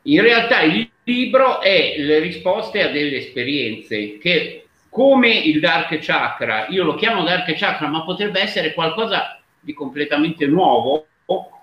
[0.03, 4.64] In realtà il libro è le risposte a delle esperienze che
[4.95, 10.47] come il Dark Chakra, io lo chiamo Dark Chakra, ma potrebbe essere qualcosa di completamente
[10.47, 11.07] nuovo,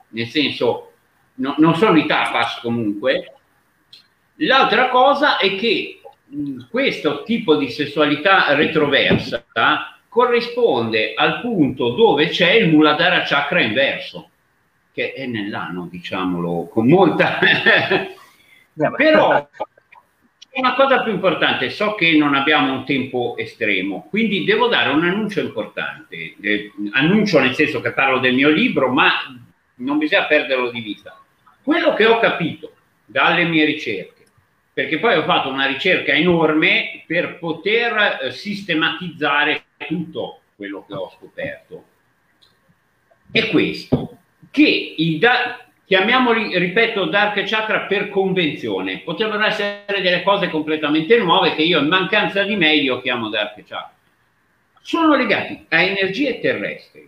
[0.09, 0.93] nel senso,
[1.37, 3.33] no, non sono i tapas comunque.
[4.35, 6.03] L'altra cosa è che
[6.69, 9.43] questo tipo di sessualità retroversa
[10.11, 14.29] corrisponde al punto dove c'è il Muladhara Chakra inverso,
[14.93, 17.39] che è nell'anno, diciamolo, con molta...
[18.97, 19.49] Però
[20.55, 25.03] una cosa più importante, so che non abbiamo un tempo estremo, quindi devo dare un
[25.03, 26.35] annuncio importante.
[26.41, 29.11] Eh, annuncio nel senso che parlo del mio libro, ma
[29.77, 31.19] non bisogna perderlo di vista.
[31.63, 32.75] Quello che ho capito
[33.07, 34.25] dalle mie ricerche,
[34.73, 41.11] perché poi ho fatto una ricerca enorme per poter eh, sistematizzare tutto quello che ho
[41.17, 41.85] scoperto,
[43.31, 44.19] è questo,
[44.51, 49.01] che i dati chiamiamoli, ripeto, Dark Chakra per convenzione.
[49.01, 53.93] Potrebbero essere delle cose completamente nuove che io in mancanza di meglio chiamo Dark Chakra.
[54.81, 57.07] Sono legati a energie terrestri,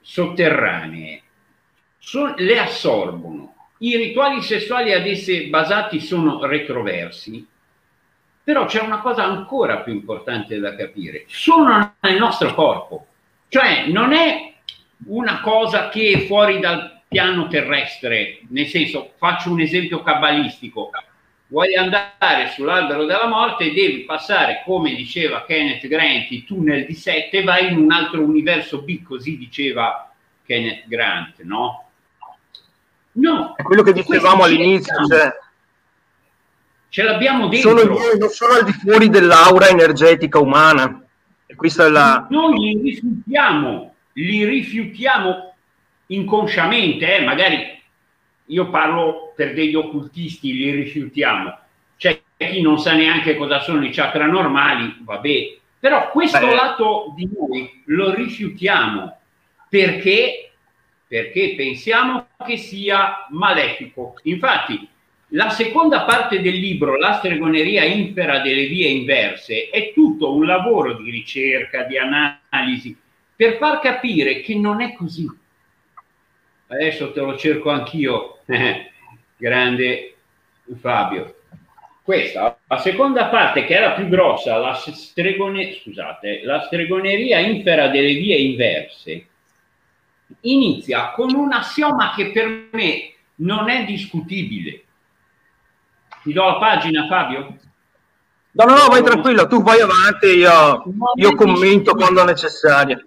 [0.00, 1.22] sotterranee,
[1.98, 3.54] so, le assorbono.
[3.80, 7.46] I rituali sessuali ad esse basati sono retroversi,
[8.42, 11.24] però c'è una cosa ancora più importante da capire.
[11.26, 13.08] Sono nel nostro corpo,
[13.48, 14.50] cioè non è
[15.08, 20.90] una cosa che fuori dal piano terrestre, nel senso, faccio un esempio cabalistico,
[21.46, 27.44] vuoi andare sull'albero della morte devi passare, come diceva Kenneth Grant, i tunnel di sette
[27.44, 30.10] vai in un altro universo B, così diceva
[30.44, 31.88] Kenneth Grant, no?
[33.12, 33.54] No.
[33.54, 35.30] È quello che dicevamo all'inizio, cioè,
[36.88, 37.76] ce l'abbiamo dentro.
[37.76, 41.02] Sono, non sono al di fuori dell'aura energetica umana.
[41.44, 42.26] E questa è la...
[42.30, 45.51] Noi li rifiutiamo, li rifiutiamo
[46.14, 47.80] inconsciamente, eh, magari
[48.46, 51.58] io parlo per degli occultisti, li rifiutiamo.
[51.96, 56.54] C'è chi non sa neanche cosa sono i chakra normali, vabbè, però questo Beh.
[56.54, 59.18] lato di noi lo rifiutiamo
[59.68, 60.52] perché,
[61.06, 64.14] perché pensiamo che sia malefico.
[64.24, 64.88] Infatti,
[65.28, 70.94] la seconda parte del libro, La stregoneria impera delle vie inverse, è tutto un lavoro
[70.94, 72.94] di ricerca, di analisi,
[73.34, 75.26] per far capire che non è così
[76.72, 78.38] adesso te lo cerco anch'io,
[79.36, 80.16] grande
[80.80, 81.36] Fabio.
[82.02, 87.88] Questa, la seconda parte che è la più grossa, la, stregone, scusate, la stregoneria infera
[87.88, 89.26] delle vie inverse,
[90.40, 94.82] inizia con un assioma che per me non è discutibile.
[96.22, 97.56] Ti do la pagina, Fabio?
[98.52, 103.06] No, no, no, vai tranquillo, tu vai avanti, io, io commento quando necessario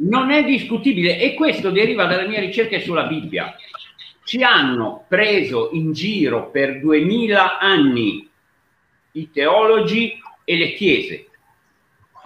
[0.00, 3.54] non è discutibile e questo deriva dalle mie ricerche sulla Bibbia.
[4.24, 8.28] Ci hanno preso in giro per duemila anni
[9.12, 11.28] i teologi e le chiese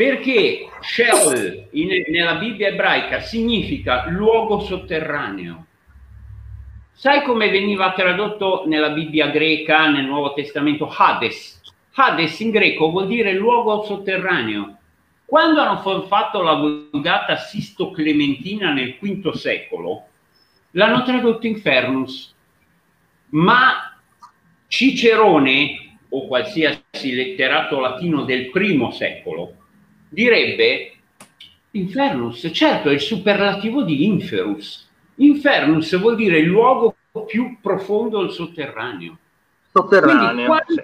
[0.02, 5.66] perché Sheol in, nella Bibbia ebraica significa luogo sotterraneo.
[6.92, 11.60] Sai come veniva tradotto nella Bibbia greca, nel Nuovo Testamento, Hades?
[11.94, 14.78] Hades in greco vuol dire luogo sotterraneo.
[15.32, 20.08] Quando hanno fatto la vulgata Sisto Clementina nel V secolo,
[20.72, 22.34] l'hanno tradotto Infernus,
[23.30, 23.98] ma
[24.66, 29.54] Cicerone o qualsiasi letterato latino del primo secolo
[30.10, 30.96] direbbe
[31.70, 34.86] Infernus, certo è il superlativo di Inferus.
[35.14, 36.94] Infernus vuol dire il luogo
[37.26, 39.16] più profondo del sotterraneo.
[39.72, 40.44] Sotterraneo.
[40.44, 40.82] Quindi quando,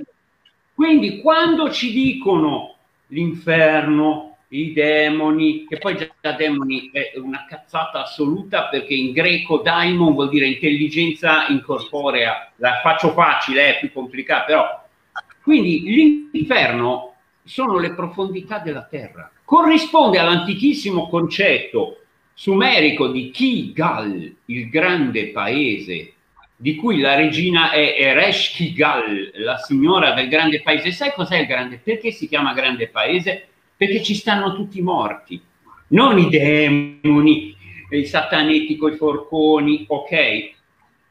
[0.72, 2.76] quindi quando ci dicono
[3.08, 10.14] l'inferno, i demoni, che poi già demoni è una cazzata assoluta perché in greco daimon
[10.14, 14.86] vuol dire intelligenza incorporea, la faccio facile, è più complicata, però
[15.42, 22.00] quindi l'inferno sono le profondità della terra, corrisponde all'antichissimo concetto
[22.32, 26.12] sumerico di Kigal, il grande paese,
[26.54, 30.90] di cui la regina è Eresh Kigal, la signora del grande paese.
[30.90, 31.80] Sai cos'è il grande?
[31.82, 33.47] Perché si chiama grande paese?
[33.78, 35.40] Perché ci stanno tutti morti,
[35.88, 37.54] non i demoni,
[37.90, 40.50] i sataneti con i forconi, ok?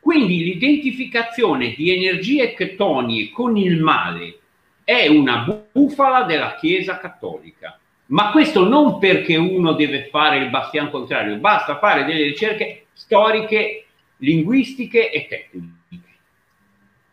[0.01, 4.39] Quindi l'identificazione di energie chtonie con il male
[4.83, 7.79] è una bufala della Chiesa cattolica.
[8.07, 13.85] Ma questo non perché uno deve fare il bastian contrario, basta fare delle ricerche storiche,
[14.17, 15.75] linguistiche e tecniche.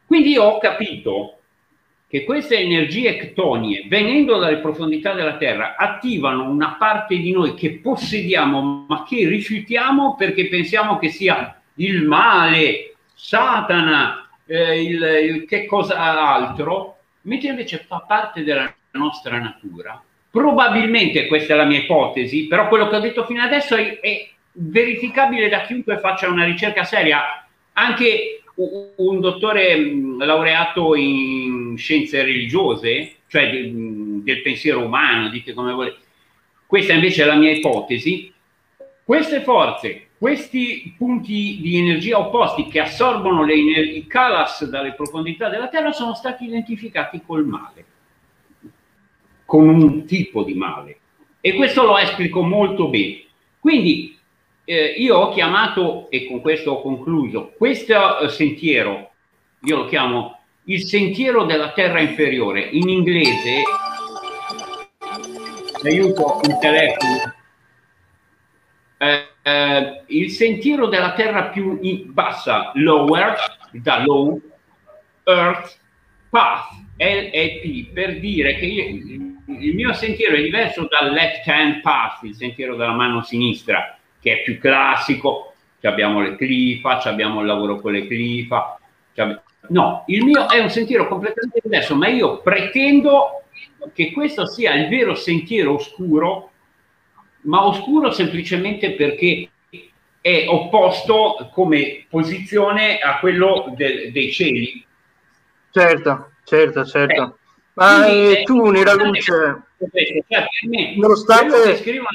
[0.04, 1.38] Quindi io ho capito
[2.14, 7.80] che queste energie ctonie, venendo dalle profondità della Terra, attivano una parte di noi che
[7.82, 15.66] possediamo ma che rifiutiamo perché pensiamo che sia il male, Satana, eh, il, il che
[15.66, 20.00] cosa altro, mentre invece fa parte della nostra natura,
[20.30, 24.28] probabilmente questa è la mia ipotesi, però quello che ho detto fino adesso è, è
[24.52, 29.76] verificabile da chiunque faccia una ricerca seria, anche un dottore
[30.18, 35.98] laureato in scienze religiose, cioè del pensiero umano, dite come volete.
[36.66, 38.32] Questa invece è la mia ipotesi.
[39.02, 45.68] Queste forze, questi punti di energia opposti che assorbono le i calas dalle profondità della
[45.68, 47.84] Terra sono stati identificati col male,
[49.44, 50.98] con un tipo di male.
[51.40, 53.24] E questo lo esplico molto bene.
[53.58, 54.13] Quindi
[54.64, 59.10] eh, io ho chiamato, e con questo ho concluso, questo eh, sentiero,
[59.60, 63.62] io lo chiamo il sentiero della terra inferiore, in inglese,
[65.82, 67.34] aiuto il telefono,
[68.96, 73.36] eh, eh, il sentiero della terra più bassa, lower,
[73.72, 74.40] da low,
[75.24, 75.78] earth,
[76.30, 78.84] path, LEP, per dire che io,
[79.58, 84.40] il mio sentiero è diverso dal left hand path, il sentiero della mano sinistra, che
[84.40, 85.52] è più classico,
[85.82, 88.78] abbiamo le clifa, abbiamo il lavoro con le clifa.
[89.68, 93.42] No, il mio è un sentiero completamente diverso, ma io pretendo
[93.92, 96.50] che questo sia il vero sentiero oscuro,
[97.42, 99.50] ma oscuro semplicemente perché
[100.22, 104.86] è opposto come posizione a quello de- dei cieli.
[105.70, 107.22] Certo, certo, certo.
[107.22, 107.32] Eh,
[107.74, 109.62] ma eh, tu, Nera Luce,
[110.26, 111.76] cioè, me, nonostante...
[111.76, 112.08] scrivono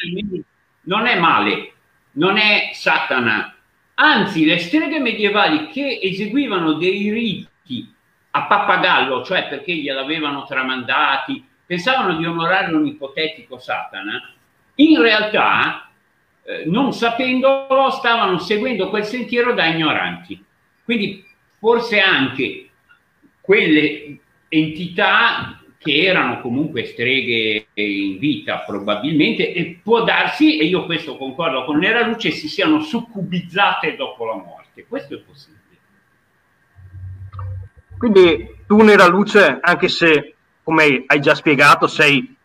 [0.84, 1.74] non è male,
[2.20, 3.56] non è Satana.
[3.96, 7.94] Anzi, le streghe medievali che eseguivano dei riti
[8.32, 14.34] a pappagallo, cioè perché gliel'avevano tramandati, pensavano di onorare un ipotetico Satana,
[14.76, 15.90] in realtà,
[16.44, 20.44] eh, non sapendolo, stavano seguendo quel sentiero da ignoranti.
[20.84, 21.26] Quindi
[21.58, 22.70] forse anche
[23.42, 24.18] quelle
[24.48, 31.64] entità che erano comunque streghe in vita probabilmente e può darsi, e io questo concordo
[31.64, 34.86] con Nera Luce, si siano succubizzate dopo la morte.
[34.88, 35.58] Questo è possibile.
[37.98, 42.36] Quindi tu Nera Luce, anche se come hai già spiegato, sei,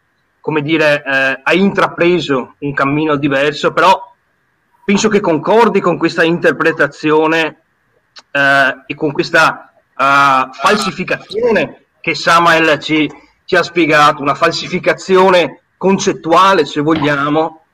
[0.40, 4.14] come dire, eh, hai intrapreso un cammino diverso, però
[4.84, 7.62] penso che concordi con questa interpretazione
[8.30, 13.10] eh, e con questa uh, falsificazione che Samael ci,
[13.44, 17.64] ci ha spiegato, una falsificazione concettuale, se vogliamo,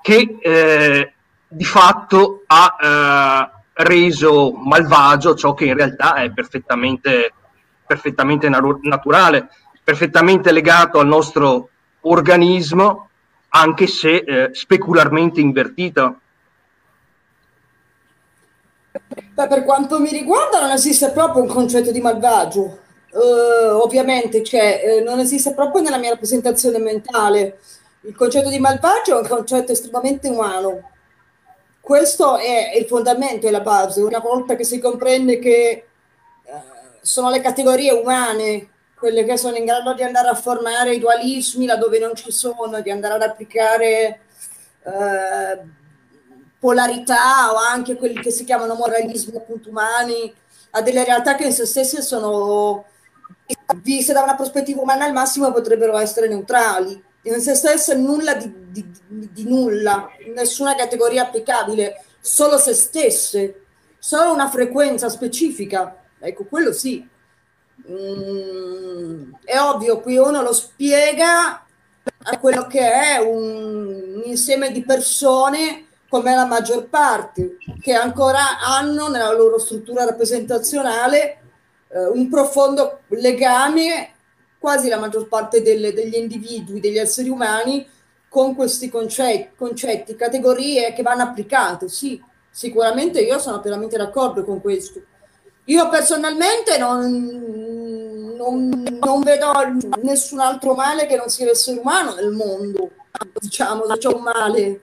[0.00, 1.12] che eh,
[1.48, 7.32] di fatto ha eh, reso malvagio ciò che in realtà è perfettamente,
[7.86, 9.48] perfettamente naturale,
[9.82, 11.70] perfettamente legato al nostro
[12.02, 13.08] organismo,
[13.48, 16.20] anche se eh, specularmente invertito.
[19.34, 22.78] Beh, per quanto mi riguarda non esiste proprio un concetto di malvagio,
[23.12, 27.58] uh, ovviamente cioè, eh, non esiste proprio nella mia rappresentazione mentale.
[28.02, 30.90] Il concetto di malvagio è un concetto estremamente umano.
[31.80, 34.00] Questo è il fondamento e la base.
[34.02, 35.86] Una volta che si comprende che
[36.44, 36.50] uh,
[37.00, 41.66] sono le categorie umane quelle che sono in grado di andare a formare i dualismi
[41.66, 44.20] laddove non ci sono, di andare ad applicare
[44.82, 45.68] uh,
[46.58, 50.34] polarità o anche quelli che si chiamano moralismi appunto umani
[50.70, 52.86] a delle realtà che in se stesse sono
[53.82, 57.02] viste da una prospettiva umana al massimo potrebbero essere neutrali.
[57.22, 63.62] In se stesse nulla di, di, di nulla, nessuna categoria applicabile, solo se stesse,
[63.98, 66.02] solo una frequenza specifica.
[66.20, 67.06] Ecco, quello sì.
[67.90, 71.64] Mm, è ovvio, qui uno lo spiega
[72.22, 78.60] a quello che è un, un insieme di persone come la maggior parte, che ancora
[78.60, 81.40] hanno nella loro struttura rappresentazionale
[81.88, 84.10] eh, un profondo legame,
[84.58, 87.86] quasi la maggior parte delle, degli individui, degli esseri umani,
[88.28, 91.88] con questi concetti, concetti, categorie che vanno applicate.
[91.88, 95.00] Sì, sicuramente io sono pienamente d'accordo con questo.
[95.64, 99.52] Io personalmente non, non, non, vedo
[100.02, 102.90] nessun altro male che non sia l'essere umano nel mondo,
[103.40, 104.80] diciamo, se c'è un male.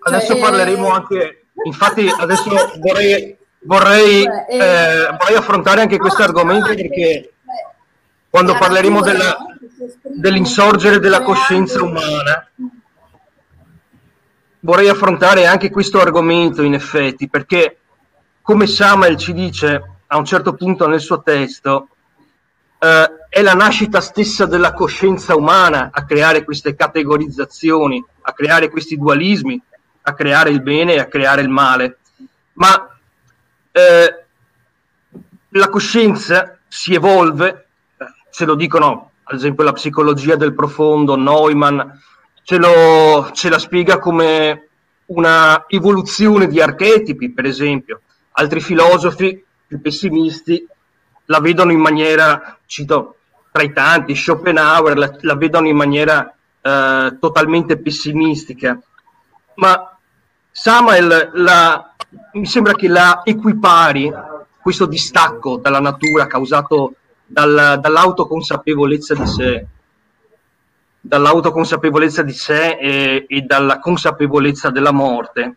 [0.00, 6.74] Adesso cioè, parleremo anche, infatti adesso vorrei vorrei, eh, eh, vorrei affrontare anche questo argomento
[6.74, 7.32] perché
[8.28, 9.36] quando parleremo della,
[10.02, 12.48] dell'insorgere della coscienza umana
[14.60, 17.78] vorrei affrontare anche questo argomento in effetti perché
[18.42, 21.88] come Samuel ci dice a un certo punto nel suo testo
[22.78, 28.96] eh, è la nascita stessa della coscienza umana a creare queste categorizzazioni, a creare questi
[28.96, 29.60] dualismi,
[30.02, 31.98] a creare il bene e a creare il male.
[32.54, 32.89] Ma
[33.72, 34.24] eh,
[35.50, 37.66] la coscienza si evolve,
[38.30, 41.80] ce lo dicono ad esempio la psicologia del profondo, Neumann,
[42.42, 44.68] ce, lo, ce la spiega come
[45.06, 48.00] una evoluzione di archetipi, per esempio.
[48.32, 50.66] Altri filosofi più pessimisti
[51.26, 53.16] la vedono in maniera, cito
[53.52, 58.80] tra i tanti, Schopenhauer la, la vedono in maniera eh, totalmente pessimistica.
[59.54, 59.96] Ma
[60.50, 61.89] Samuel la,
[62.32, 64.12] mi sembra che la equipari
[64.60, 66.94] questo distacco dalla natura causato
[67.24, 69.66] dal, dall'autoconsapevolezza di sé,
[71.00, 75.54] dall'autoconsapevolezza di sé e, e dalla consapevolezza della morte,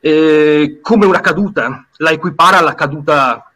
[0.00, 3.52] e come una caduta, la equipara alla caduta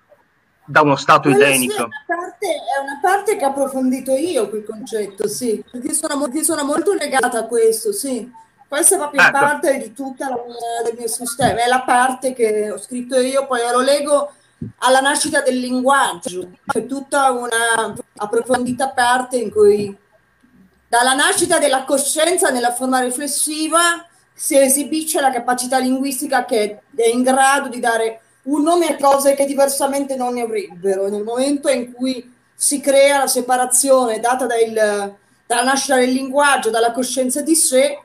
[0.64, 5.27] da uno stato è, una parte, è, una parte, che ho approfondito io quel concetto,
[5.27, 8.31] sì, perché sono, perché sono molto legata a questo, sì.
[8.69, 9.31] Questa è proprio ecco.
[9.31, 13.47] parte di tutta la mia, del mio sistema, è la parte che ho scritto io,
[13.47, 14.33] poi lo leggo
[14.79, 19.97] alla nascita del linguaggio, c'è tutta una approfondita parte in cui
[20.89, 27.23] dalla nascita della coscienza nella forma riflessiva si esibisce la capacità linguistica che è in
[27.23, 31.09] grado di dare un nome a cose che diversamente non ne avrebbero.
[31.09, 35.14] Nel momento in cui si crea la separazione data dal,
[35.47, 37.99] dalla nascita del linguaggio, dalla coscienza di sé,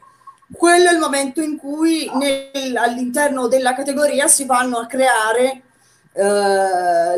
[0.54, 5.62] quello è il momento in cui nel, all'interno della categoria si vanno a creare
[6.14, 6.24] eh,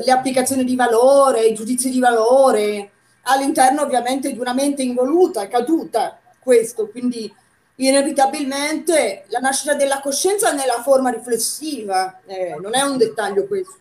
[0.03, 2.91] le applicazioni di valore, i giudizi di valore,
[3.23, 7.33] all'interno ovviamente di una mente involuta, caduta, questo, quindi
[7.75, 13.79] inevitabilmente la nascita della coscienza nella forma riflessiva, eh, non è un dettaglio questo,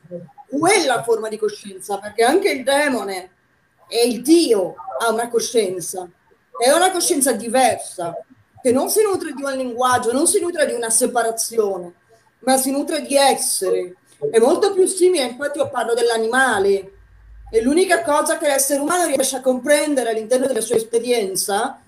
[0.49, 3.31] quella forma di coscienza, perché anche il demone
[3.89, 6.09] e il Dio ha una coscienza,
[6.57, 8.17] è una coscienza diversa,
[8.63, 11.93] che non si nutre di un linguaggio, non si nutre di una separazione,
[12.41, 13.97] ma si nutre di essere.
[14.31, 16.93] È molto più simile, infatti io parlo dell'animale,
[17.51, 21.79] è l'unica cosa che l'essere umano riesce a comprendere all'interno della sua esperienza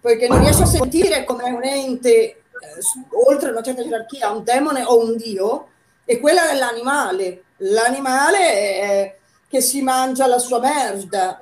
[0.00, 2.38] perché non riesce a sentire come un ente eh,
[3.28, 5.68] oltre una certa gerarchia, un demone o un dio,
[6.04, 7.42] è quella dell'animale.
[7.58, 9.16] L'animale è,
[9.48, 11.38] che si mangia la sua merda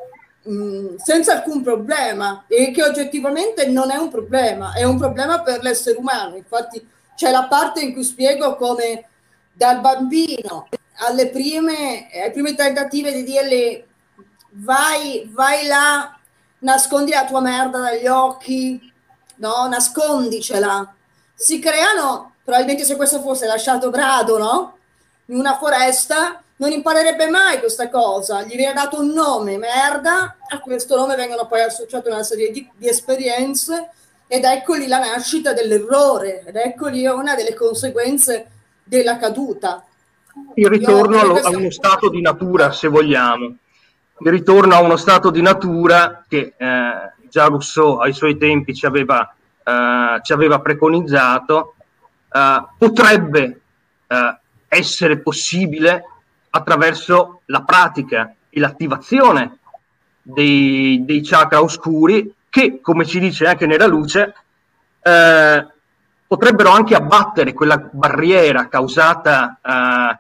[0.49, 5.63] mm, senza alcun problema e che oggettivamente non è un problema, è un problema per
[5.63, 6.37] l'essere umano.
[6.37, 9.09] Infatti c'è la parte in cui spiego come
[9.53, 10.69] dal bambino
[10.99, 13.85] alle prime, ai primi tentativi di dirgli
[14.51, 16.17] vai, vai là
[16.59, 18.93] nascondi la tua merda dagli occhi,
[19.37, 19.69] no?
[19.69, 20.95] Nascondicela.
[21.35, 24.79] Si creano, probabilmente se questo fosse lasciato grado, no?
[25.27, 28.43] In una foresta, non imparerebbe mai questa cosa.
[28.43, 32.69] Gli viene dato un nome, merda, a questo nome vengono poi associate una serie di,
[32.77, 33.91] di esperienze
[34.27, 38.51] ed ecco lì la nascita dell'errore, ed ecco lì una delle conseguenze
[38.83, 39.85] della caduta.
[40.55, 43.57] Il ritorno Io, a uno stato di natura, se vogliamo
[44.19, 48.87] il ritorno a uno stato di natura che eh, già Rousseau ai suoi tempi ci
[48.87, 51.75] aveva, eh, ci aveva preconizzato,
[52.33, 53.61] eh, potrebbe
[54.07, 54.39] eh,
[54.69, 56.05] essere possibile
[56.57, 59.59] attraverso la pratica e l'attivazione
[60.23, 64.35] dei, dei chakra oscuri che, come ci dice anche nella luce,
[65.03, 65.67] eh,
[66.27, 70.19] potrebbero anche abbattere quella barriera causata eh,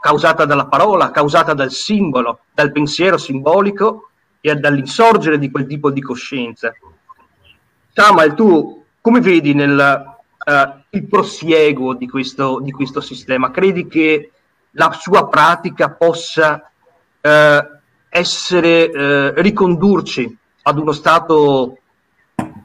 [0.00, 4.10] causata dalla parola, causata dal simbolo, dal pensiero simbolico
[4.40, 6.72] e dall'insorgere di quel tipo di coscienza.
[7.92, 10.04] Samuel, tu come vedi nel,
[10.46, 13.50] uh, il prosieguo di questo, di questo, sistema?
[13.50, 14.30] Credi che
[14.72, 16.70] la sua pratica possa
[17.20, 17.28] uh,
[18.08, 21.78] essere, uh, ricondurci ad uno stato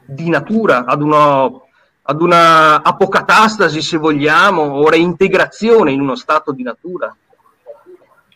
[0.04, 1.68] di natura, ad, uno,
[2.02, 7.16] ad una apocatastasi, se vogliamo, o reintegrazione in uno stato di natura?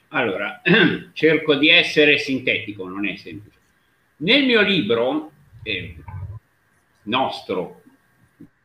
[0.08, 0.62] Allora,
[1.12, 3.56] cerco di essere sintetico, non è semplice.
[4.18, 5.30] Nel mio libro,
[5.62, 5.96] eh,
[7.04, 7.82] nostro,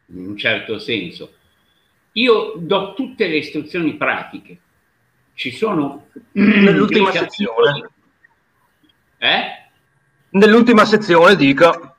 [0.08, 1.34] in un certo senso,
[2.14, 4.58] io do tutte le istruzioni pratiche.
[5.34, 6.08] Ci sono...
[6.34, 7.90] Nell'ultima sezione.
[9.18, 9.44] Eh?
[10.30, 11.96] Nell'ultima sezione, dico.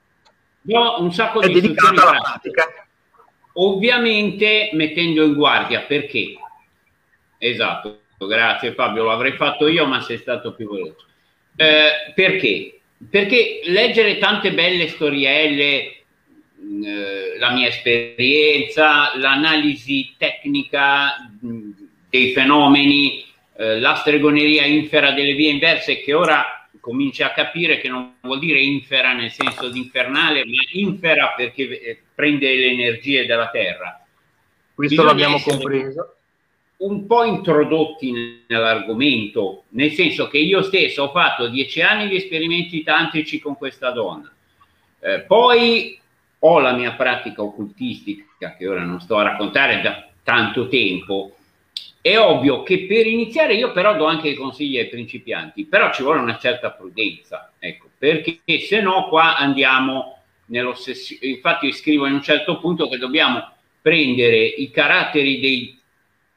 [0.60, 2.50] Do un sacco di istruzioni pratiche.
[2.50, 2.86] Pratica.
[3.54, 6.34] Ovviamente mettendo in guardia perché.
[7.38, 11.06] Esatto grazie Fabio, lo avrei fatto io ma sei stato più veloce.
[11.56, 12.80] Eh, perché?
[13.08, 16.04] Perché leggere tante belle storielle,
[16.60, 21.70] mm, eh, la mia esperienza, l'analisi tecnica mh, mm,
[22.14, 23.24] dei fenomeni,
[23.56, 28.38] eh, la stregoneria infera delle vie inverse che ora cominci a capire che non vuol
[28.38, 34.00] dire infera nel senso di infernale, ma infera perché eh, prende le energie della terra.
[34.72, 36.14] Questo Bisogna l'abbiamo compreso
[36.76, 42.84] un po' introdotti nell'argomento, nel senso che io stesso ho fatto dieci anni di esperimenti
[42.84, 44.32] tantrici con questa donna,
[45.00, 45.98] eh, poi
[46.38, 51.34] ho la mia pratica occultistica che ora non sto a raccontare da tanto tempo.
[52.04, 56.02] È ovvio che per iniziare io però do anche i consigli ai principianti, però ci
[56.02, 61.32] vuole una certa prudenza, ecco, perché se no qua andiamo nell'ossessione.
[61.32, 63.48] Infatti io scrivo in un certo punto che dobbiamo
[63.80, 65.80] prendere i caratteri dei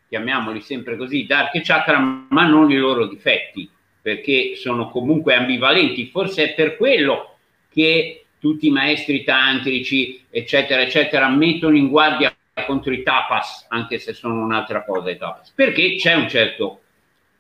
[0.07, 1.99] chiamiamoli sempre così, Dark Chakra,
[2.29, 3.69] ma non i loro difetti,
[4.01, 6.05] perché sono comunque ambivalenti.
[6.05, 7.39] Forse è per quello
[7.69, 12.33] che tutti i maestri tantrici, eccetera, eccetera, mettono in guardia
[12.67, 16.81] contro i tapas, anche se sono un'altra cosa i tapas, perché c'è un certo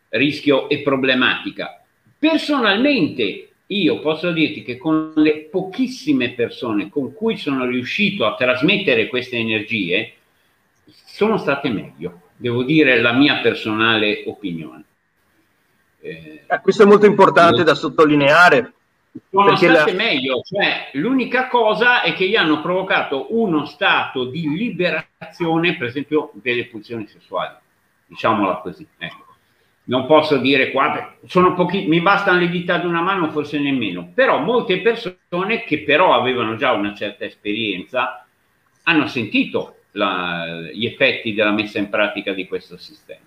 [0.09, 1.79] rischio e problematica.
[2.17, 9.07] Personalmente, io posso dirti che con le pochissime persone con cui sono riuscito a trasmettere
[9.07, 10.13] queste energie,
[10.85, 14.83] sono state meglio devo dire la mia personale opinione.
[15.99, 18.73] Eh, eh, questo è molto importante da sottolineare.
[19.29, 19.97] Sono state la...
[19.97, 26.31] meglio, cioè l'unica cosa è che gli hanno provocato uno stato di liberazione, per esempio,
[26.33, 27.55] delle pulsioni sessuali,
[28.05, 28.87] diciamola così.
[28.97, 29.25] Ecco.
[29.85, 34.11] Non posso dire qua, sono pochi, mi bastano le dita di una mano, forse nemmeno,
[34.13, 38.25] però molte persone che però avevano già una certa esperienza
[38.83, 43.25] hanno sentito la, gli effetti della messa in pratica di questo sistema.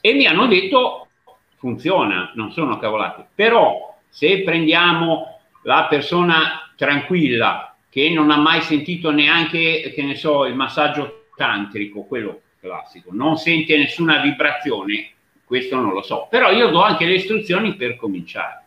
[0.00, 1.08] E mi hanno detto
[1.56, 9.10] funziona, non sono cavolate, però se prendiamo la persona tranquilla che non ha mai sentito
[9.10, 15.10] neanche, che ne so, il massaggio tantrico, quello classico, non sente nessuna vibrazione,
[15.44, 18.64] questo non lo so, però io do anche le istruzioni per cominciare.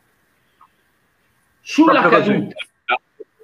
[1.62, 2.56] Sulla caduta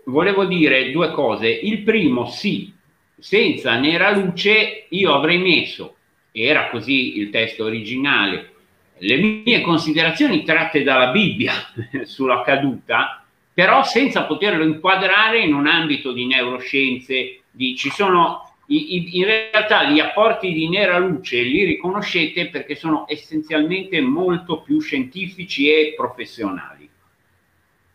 [0.03, 1.47] volevo dire due cose.
[1.49, 2.71] Il primo, sì,
[3.17, 5.95] senza nera luce io avrei messo,
[6.31, 8.53] era così il testo originale,
[8.97, 11.53] le mie considerazioni tratte dalla Bibbia
[12.03, 13.23] sulla caduta,
[13.53, 19.99] però senza poterlo inquadrare in un ambito di neuroscienze, di, ci sono in realtà gli
[19.99, 26.89] apporti di nera luce li riconoscete perché sono essenzialmente molto più scientifici e professionali.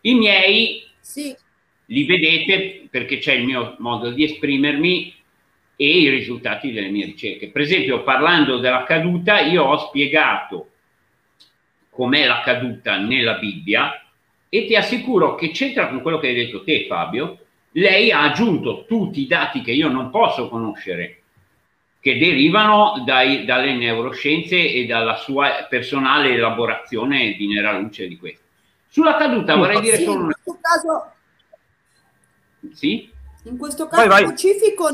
[0.02, 1.34] I miei sì.
[1.86, 5.12] li vedete perché c'è il mio modo di esprimermi
[5.74, 7.48] e i risultati delle mie ricerche.
[7.48, 10.69] Per esempio, parlando della caduta, io ho spiegato
[12.00, 14.02] com'è la caduta nella Bibbia
[14.48, 17.40] e ti assicuro che c'entra con quello che hai detto te, Fabio.
[17.72, 21.20] Lei ha aggiunto tutti i dati che io non posso conoscere,
[22.00, 28.46] che derivano dai, dalle neuroscienze e dalla sua personale elaborazione di nera luce di questo.
[28.88, 31.14] Sulla caduta vorrei dire solo una cosa.
[32.72, 33.10] Sì?
[33.44, 34.36] In questo caso vai, vai.
[34.36, 34.88] specifico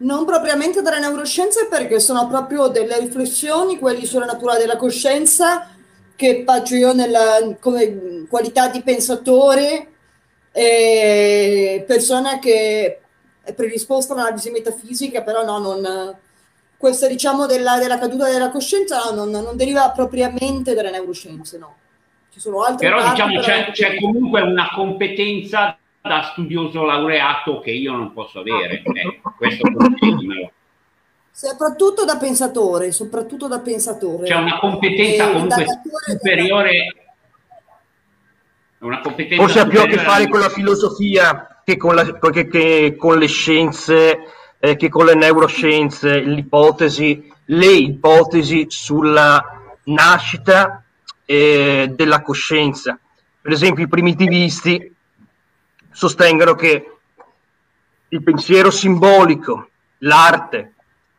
[0.00, 5.68] non propriamente dalle neuroscienze perché sono proprio delle riflessioni, quelli sulla natura della coscienza
[6.16, 9.88] che faccio io nella, come qualità di pensatore
[10.52, 13.00] e persona che
[13.42, 16.16] è predisposta all'analisi metafisica, però no, non,
[16.76, 21.76] questa diciamo della, della caduta della coscienza no, non, non, deriva propriamente dalle neuroscienze, no.
[22.32, 27.92] Ci sono altre però diciamo c'è, c'è comunque una competenza da studioso laureato che io
[27.92, 28.82] non posso avere.
[28.82, 29.68] Eh, questo
[31.32, 34.26] Soprattutto da pensatore, soprattutto da pensatore.
[34.26, 35.66] C'è una competenza e comunque
[36.06, 36.94] superiore.
[38.78, 42.48] Una competenza Forse ha più a che fare con la filosofia che con, la, che,
[42.48, 44.18] che con le scienze,
[44.58, 49.42] eh, che con le neuroscienze, l'ipotesi, le ipotesi sulla
[49.84, 50.82] nascita
[51.24, 52.98] eh, della coscienza.
[53.40, 54.94] Per esempio i primitivisti
[55.92, 56.96] sostengono che
[58.08, 60.74] il pensiero simbolico, l'arte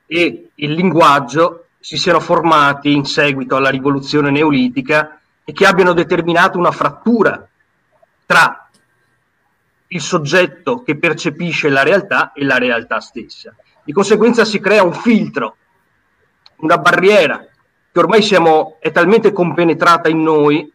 [0.05, 6.57] e il linguaggio si siano formati in seguito alla rivoluzione neolitica e che abbiano determinato
[6.57, 7.47] una frattura
[8.25, 8.69] tra
[9.87, 13.53] il soggetto che percepisce la realtà e la realtà stessa.
[13.83, 15.57] Di conseguenza si crea un filtro,
[16.57, 17.45] una barriera
[17.91, 20.71] che ormai siamo, è talmente compenetrata in noi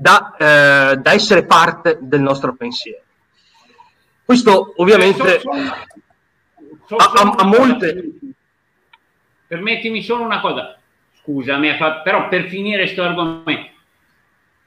[0.00, 3.02] da, eh, da essere parte del nostro pensiero.
[4.24, 5.40] Questo ovviamente
[6.96, 8.10] ha, molte...
[9.48, 10.78] Permettimi solo una cosa,
[11.20, 11.74] scusami,
[12.04, 13.70] però per finire questo argomento,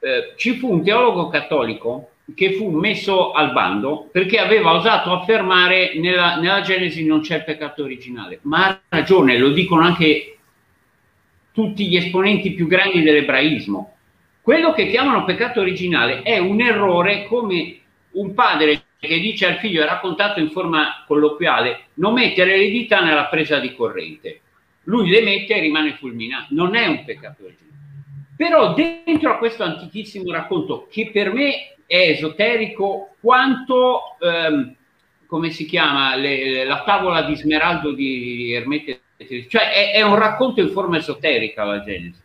[0.00, 5.92] eh, ci fu un teologo cattolico che fu messo al bando perché aveva osato affermare
[5.98, 10.38] nella, nella Genesi non c'è il peccato originale, ma ha ragione, lo dicono anche
[11.52, 13.94] tutti gli esponenti più grandi dell'ebraismo.
[14.42, 17.78] Quello che chiamano peccato originale è un errore come
[18.14, 23.26] un padre che dice al figlio, raccontato in forma colloquiale, non mettere le dita nella
[23.26, 24.40] presa di corrente.
[24.84, 26.46] lui le mette e rimane fulminato.
[26.50, 27.70] Non è un peccato originale.
[28.36, 34.74] Però dentro a questo antichissimo racconto, che per me è esoterico quanto, ehm,
[35.26, 39.02] come si chiama, le, la tavola di smeraldo di Ermete,
[39.48, 42.20] cioè è, è un racconto in forma esoterica la Genesi.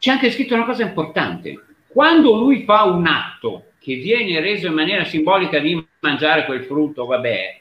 [0.00, 1.62] C'è anche scritto una cosa importante.
[1.86, 7.04] Quando lui fa un atto che viene reso in maniera simbolica di mangiare quel frutto,
[7.04, 7.60] vabbè,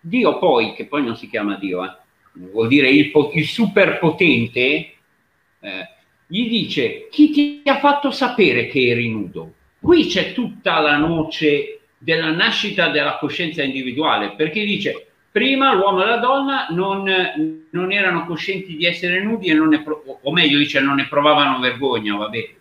[0.00, 1.96] Dio poi, che poi non si chiama Dio, eh,
[2.32, 5.88] vuol dire il, il superpotente, eh,
[6.26, 9.54] gli dice chi ti ha fatto sapere che eri nudo?
[9.78, 15.03] Qui c'è tutta la noce della nascita della coscienza individuale, perché dice
[15.34, 19.82] prima l'uomo e la donna non, non erano coscienti di essere nudi e non ne,
[20.22, 22.54] o meglio dice non ne provavano vergogna, vabbè.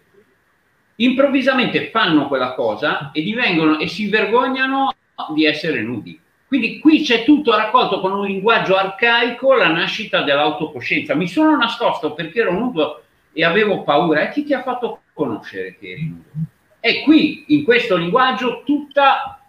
[0.95, 4.91] Improvvisamente fanno quella cosa e divengono e si vergognano
[5.35, 6.19] di essere nudi.
[6.47, 11.13] Quindi qui c'è tutto raccolto con un linguaggio arcaico la nascita dell'autocoscienza.
[11.13, 13.03] Mi sono nascosto perché ero nudo
[13.33, 14.21] e avevo paura.
[14.21, 16.47] E chi ti ha fatto conoscere che eri nudo?
[16.79, 19.42] È qui, in questo linguaggio, tutta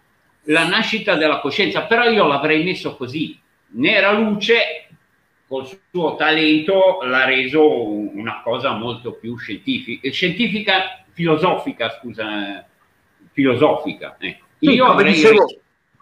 [0.45, 1.83] la nascita della coscienza.
[1.83, 3.39] Però io l'avrei messo così.
[3.77, 4.89] Nera luce,
[5.47, 12.65] col suo talento, l'ha reso una cosa molto più scientifica, scientifica filosofica, scusa,
[13.33, 14.17] filosofica.
[14.19, 14.45] Ecco.
[14.61, 15.13] Io avrei...
[15.13, 15.47] Dicevo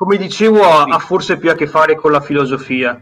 [0.02, 3.00] come dicevo, ha, ha, forse più a che fare con la filosofia.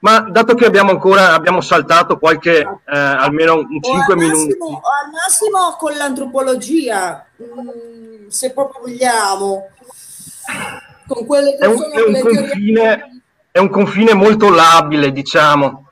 [0.00, 4.56] Ma dato che abbiamo ancora abbiamo saltato qualche eh, almeno un 5 minuti.
[4.58, 9.68] O al massimo con l'antropologia, mh, mm, se proprio vogliamo.
[11.12, 15.88] Con quelle che è un, sono è un confine, è un confine molto labile, diciamo,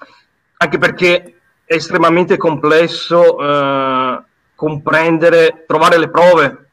[0.59, 4.23] anche perché è estremamente complesso eh,
[4.55, 6.69] comprendere, trovare le prove,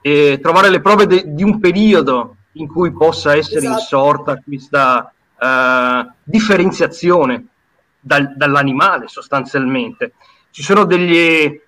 [0.00, 3.78] e trovare le prove de, di un periodo in cui possa essere esatto.
[3.78, 7.46] insorta questa uh, differenziazione
[8.00, 10.12] dal, dall'animale sostanzialmente.
[10.50, 11.60] Ci sono degli,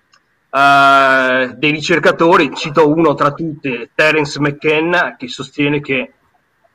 [0.53, 6.13] uh, dei ricercatori, cito uno tra tutti, Terence McKenna, che sostiene che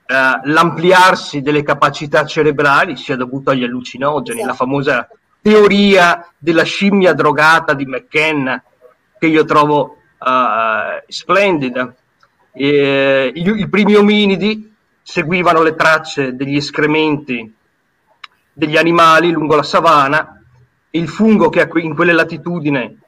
[0.06, 0.14] uh,
[0.44, 4.52] l'ampliarsi delle capacità cerebrali sia dovuto agli allucinogeni, esatto.
[4.52, 5.08] la famosa
[5.40, 8.62] teoria della scimmia drogata di McKenna,
[9.18, 9.94] che io trovo
[11.06, 11.94] splendida
[12.58, 17.54] eh, i, i primi ominidi seguivano le tracce degli escrementi
[18.52, 20.42] degli animali lungo la savana
[20.90, 22.98] il fungo che in quelle latitudini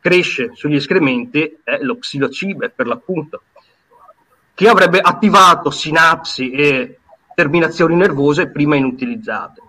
[0.00, 3.42] cresce sugli escrementi è lo xilocibe per l'appunto,
[4.54, 6.98] che avrebbe attivato sinapsi e
[7.34, 9.62] terminazioni nervose prima inutilizzate.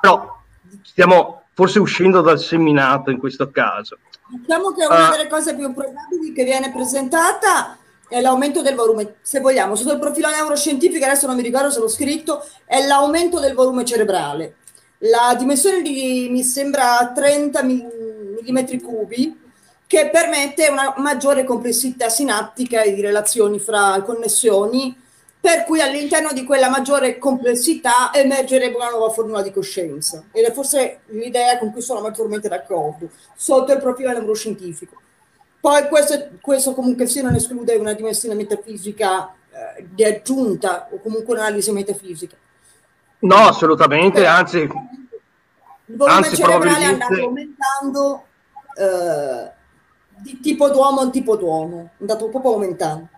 [0.00, 0.40] Però
[0.82, 3.98] stiamo forse uscendo dal seminato in questo caso.
[4.28, 7.76] Diciamo che una uh, delle cose più probabili che viene presentata
[8.08, 11.80] è l'aumento del volume, se vogliamo, sotto il profilo neuroscientifico, adesso non mi ricordo se
[11.80, 14.56] l'ho scritto, è l'aumento del volume cerebrale.
[14.98, 19.47] La dimensione di, mi sembra, 30 mm cubi,
[19.88, 24.94] che permette una maggiore complessità sinaptica e di relazioni fra connessioni,
[25.40, 30.24] per cui all'interno di quella maggiore complessità emergerebbe una nuova formula di coscienza.
[30.30, 35.00] Ed è forse l'idea con cui sono maggiormente d'accordo, sotto il profilo neuroscientifico.
[35.58, 41.32] Poi questo, questo comunque sì non esclude una dimensione metafisica eh, di aggiunta o comunque
[41.32, 42.36] un'analisi metafisica.
[43.20, 44.58] No, assolutamente, anzi...
[44.58, 48.24] Il volume anzi, cerebrale è andato aumentando
[48.76, 49.56] eh,
[50.20, 53.08] di tipo d'uomo in tipo d'uomo, è andato proprio aumentando.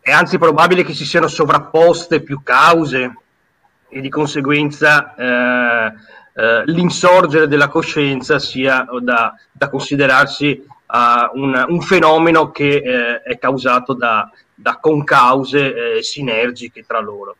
[0.00, 3.14] È anzi probabile che si siano sovrapposte più cause
[3.88, 5.92] e di conseguenza eh,
[6.34, 13.38] eh, l'insorgere della coscienza sia da, da considerarsi uh, un, un, fenomeno che eh, è
[13.38, 17.36] causato da, da concause eh, sinergiche tra loro.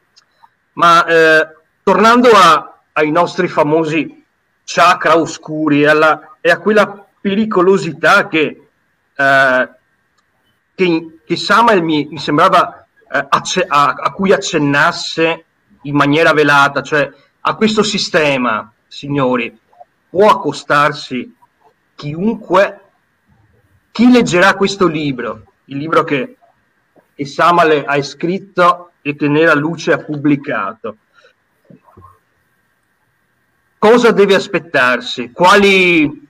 [0.74, 1.48] Ma eh,
[1.82, 4.24] tornando a, ai nostri famosi
[4.64, 8.66] chakra oscuri alla, e a quella pericolosità che,
[9.16, 9.70] eh,
[10.74, 15.44] che, che Samuel mi, mi sembrava eh, acce, a, a cui accennasse
[15.84, 17.10] in maniera velata, cioè
[17.40, 19.58] a questo sistema, signori,
[20.10, 21.34] può accostarsi
[21.94, 22.80] chiunque
[23.90, 26.36] chi leggerà questo libro, il libro che,
[27.14, 30.98] che Samale ha scritto e che Nera Luce ha pubblicato,
[33.78, 35.30] cosa deve aspettarsi?
[35.32, 36.23] Quali,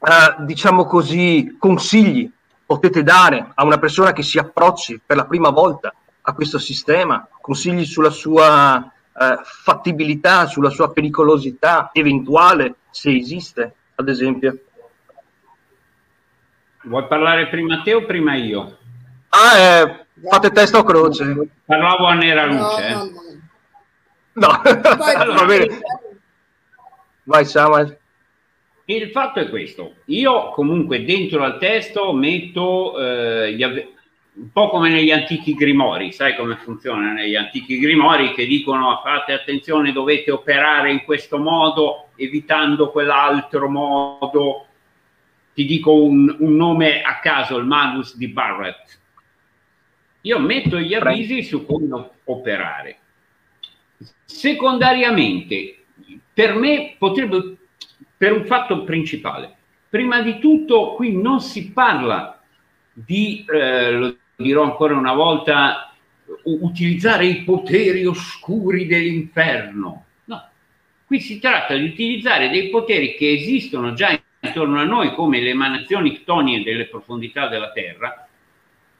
[0.00, 2.30] eh, diciamo così, consigli
[2.64, 7.26] potete dare a una persona che si approcci per la prima volta a questo sistema?
[7.40, 14.58] Consigli sulla sua eh, fattibilità, sulla sua pericolosità eventuale, se esiste, ad esempio?
[16.84, 18.78] Vuoi parlare prima te o prima io?
[19.30, 21.50] Ah, eh, fate testa o croce?
[21.64, 22.88] Parlavo a nera luce.
[22.90, 23.04] No,
[24.34, 24.96] no, no.
[24.96, 25.04] no.
[25.04, 25.80] allora, va bene.
[27.24, 27.98] Vai Samuel.
[28.90, 34.88] Il fatto è questo, io comunque dentro al testo metto eh, gli, un po' come
[34.88, 40.90] negli antichi grimori, sai come funziona negli antichi grimori che dicono fate attenzione, dovete operare
[40.90, 44.66] in questo modo, evitando quell'altro modo.
[45.52, 49.00] Ti dico un, un nome a caso, il Magus di Barrett.
[50.22, 52.98] Io metto gli avvisi su come operare.
[54.24, 55.84] Secondariamente,
[56.32, 57.57] per me potrebbe
[58.18, 59.54] per un fatto principale.
[59.88, 62.42] Prima di tutto, qui non si parla
[62.92, 65.92] di, eh, lo dirò ancora una volta,
[66.42, 70.04] utilizzare i poteri oscuri dell'inferno.
[70.24, 70.48] No,
[71.06, 75.50] qui si tratta di utilizzare dei poteri che esistono già intorno a noi come le
[75.50, 78.28] emanazioni ctonie delle profondità della Terra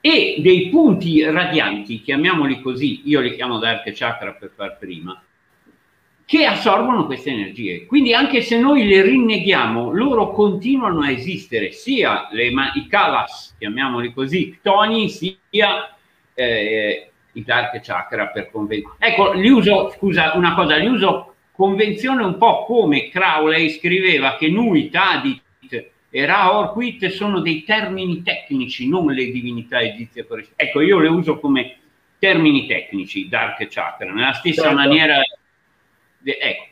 [0.01, 5.21] e dei punti radianti, chiamiamoli così, io li chiamo Dark Chakra per far prima,
[6.29, 7.87] che assorbono queste energie.
[7.87, 14.13] Quindi anche se noi le rinneghiamo, loro continuano a esistere, sia le, i Kalas, chiamiamoli
[14.13, 15.91] così, Toni, sia
[16.35, 18.97] eh, i Dark Chakra per convenzione.
[18.99, 24.49] Ecco, li uso, scusa, una cosa, li uso convenzione un po' come Crowley scriveva che
[24.49, 30.27] Nuit, Adit e Ra Orquit sono dei termini tecnici, non le divinità egizie.
[30.55, 31.77] Ecco, io le uso come
[32.19, 34.77] termini tecnici, Dark Chakra, nella stessa certo.
[34.77, 35.23] maniera
[36.23, 36.65] ecco,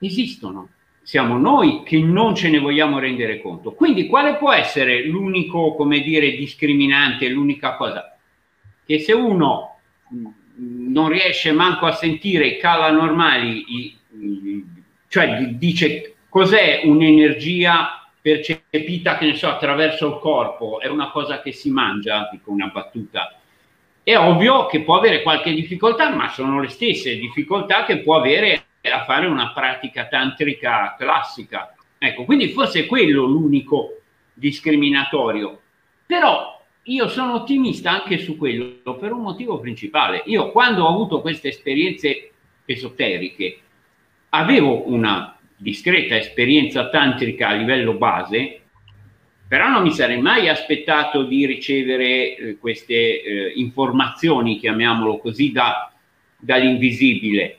[0.00, 0.68] esistono.
[1.02, 3.72] Siamo noi che non ce ne vogliamo rendere conto.
[3.72, 8.16] Quindi quale può essere l'unico, come dire, discriminante, l'unica cosa?
[8.86, 9.78] Che se uno
[10.56, 13.96] non riesce manco a sentire cala normali,
[15.08, 21.52] cioè dice cos'è un'energia percepita, che ne so, attraverso il corpo, è una cosa che
[21.52, 23.38] si mangia, dico una battuta,
[24.02, 28.63] è ovvio che può avere qualche difficoltà, ma sono le stesse difficoltà che può avere
[28.90, 31.74] a fare una pratica tantrica classica.
[31.98, 34.00] Ecco, quindi forse è quello l'unico
[34.32, 35.60] discriminatorio.
[36.06, 40.22] Però io sono ottimista anche su quello per un motivo principale.
[40.26, 42.30] Io quando ho avuto queste esperienze
[42.66, 43.58] esoteriche
[44.30, 48.60] avevo una discreta esperienza tantrica a livello base,
[49.46, 55.92] però non mi sarei mai aspettato di ricevere eh, queste eh, informazioni, chiamiamolo così, da,
[56.36, 57.58] dall'invisibile.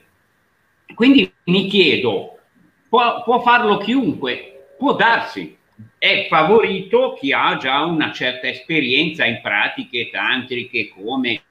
[0.94, 2.38] Quindi mi chiedo,
[2.88, 4.74] può, può farlo chiunque?
[4.78, 5.56] Può darsi,
[5.98, 11.42] è favorito chi ha già una certa esperienza in pratiche tantriche come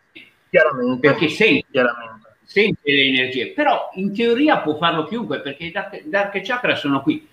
[0.49, 2.37] chiaramente, perché sente, chiaramente.
[2.43, 3.51] sente le energie.
[3.51, 7.27] Però in teoria può farlo chiunque perché i dark, dark chakra sono qui.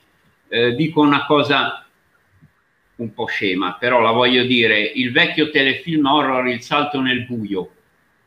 [0.49, 1.87] Eh, dico una cosa
[2.95, 4.81] un po' scema però la voglio dire.
[4.81, 7.71] Il vecchio telefilm horror Il salto nel buio.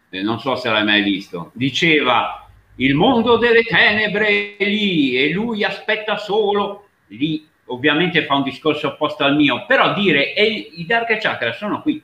[0.10, 1.52] Eh, non so se l'hai mai visto.
[1.54, 2.45] Diceva
[2.78, 8.88] il mondo delle tenebre è lì e lui aspetta solo, lì ovviamente fa un discorso
[8.88, 12.02] opposto al mio, però dire e i Dark Chakra sono qui,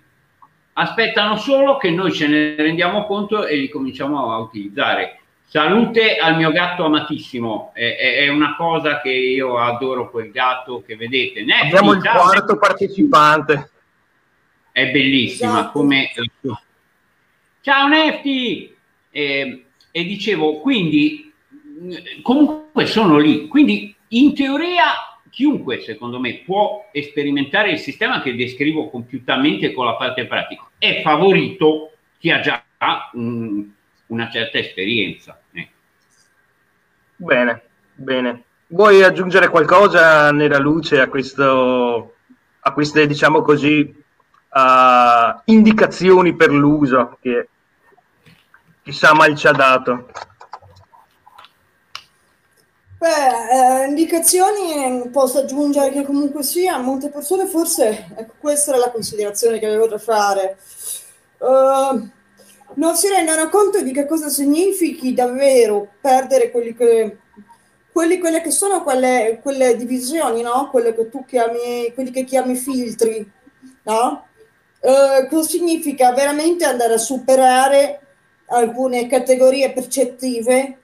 [0.74, 5.17] aspettano solo che noi ce ne rendiamo conto e li cominciamo a utilizzare.
[5.45, 10.95] Salute al mio gatto amatissimo, è, è una cosa che io adoro quel gatto che
[10.95, 11.43] vedete.
[11.43, 13.69] Nefti, Abbiamo il quarto partecipante.
[14.72, 15.72] È bellissima esatto.
[15.72, 16.09] come...
[17.59, 18.74] Ciao Nefti!
[19.09, 21.31] Eh, e dicevo, quindi
[22.21, 24.83] comunque sono lì, quindi in teoria
[25.29, 31.01] chiunque secondo me può sperimentare il sistema che descrivo compiutamente con la parte pratica, è
[31.01, 32.63] favorito chi ha già
[33.13, 33.65] un,
[34.07, 35.41] una certa esperienza.
[35.53, 35.69] Eh.
[37.15, 37.61] Bene,
[37.95, 38.43] bene.
[38.67, 42.15] Vuoi aggiungere qualcosa nella luce a, questo,
[42.59, 43.93] a queste, diciamo così,
[44.49, 47.49] uh, indicazioni per l'uso che
[48.84, 50.07] Chissà mai ci ha dato.
[52.97, 58.91] Beh, eh, indicazioni posso aggiungere che comunque sia, molte persone forse, ecco, questa era la
[58.91, 60.57] considerazione che avevo da fare,
[61.39, 62.09] uh,
[62.75, 67.17] non si rendono conto di che cosa significhi davvero perdere quelli che,
[67.91, 70.69] quelli, quelle che sono quelle, quelle divisioni, no?
[70.69, 73.32] Quelle che tu chiami, quelli che chiami filtri,
[73.84, 74.27] no?
[74.79, 78.11] Uh, cosa significa veramente andare a superare
[78.52, 80.78] alcune categorie percettive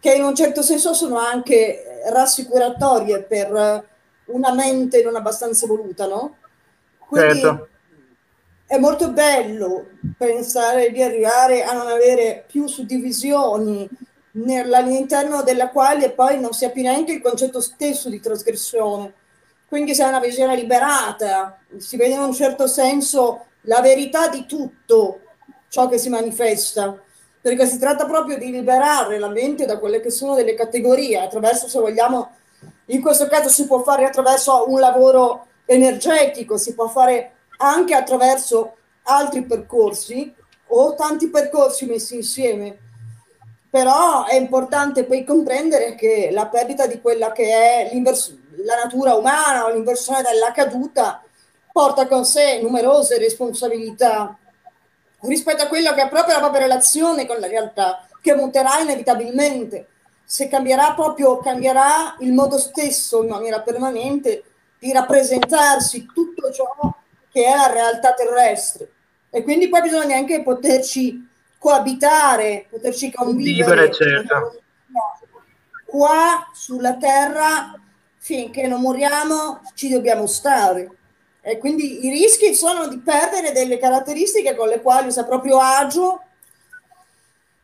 [0.00, 3.84] che in un certo senso sono anche rassicuratorie per
[4.26, 6.36] una mente non abbastanza evoluta, no?
[6.98, 7.68] Quindi certo.
[8.66, 9.86] è molto bello
[10.16, 13.88] pensare di arrivare a non avere più suddivisioni
[14.72, 19.12] all'interno della quale poi non si ha più neanche il concetto stesso di trasgressione.
[19.68, 24.46] Quindi si ha una visione liberata, si vede in un certo senso la verità di
[24.46, 25.20] tutto,
[25.68, 27.00] ciò che si manifesta,
[27.40, 31.68] perché si tratta proprio di liberare la mente da quelle che sono delle categorie, attraverso,
[31.68, 32.30] se vogliamo,
[32.86, 38.76] In questo caso si può fare attraverso un lavoro energetico, si può fare anche attraverso
[39.02, 40.32] altri percorsi
[40.68, 42.78] o tanti percorsi messi insieme.
[43.68, 47.90] Però è importante poi comprendere che la perdita di quella che è
[48.64, 51.22] la natura umana o l'inversione della caduta
[51.72, 54.38] porta con sé numerose responsabilità
[55.22, 59.88] rispetto a quello che è proprio la propria relazione con la realtà, che muterà inevitabilmente.
[60.24, 64.44] Se cambierà proprio, cambierà il modo stesso in maniera permanente
[64.78, 66.66] di rappresentarsi tutto ciò
[67.30, 68.90] che è la realtà terrestre.
[69.30, 73.92] E quindi poi bisogna anche poterci coabitare, poterci convivere.
[73.92, 74.60] Certo.
[75.84, 77.78] Qua sulla terra,
[78.18, 80.90] finché non moriamo, ci dobbiamo stare.
[81.48, 85.60] E quindi i rischi sono di perdere delle caratteristiche con le quali si è proprio
[85.60, 86.20] agio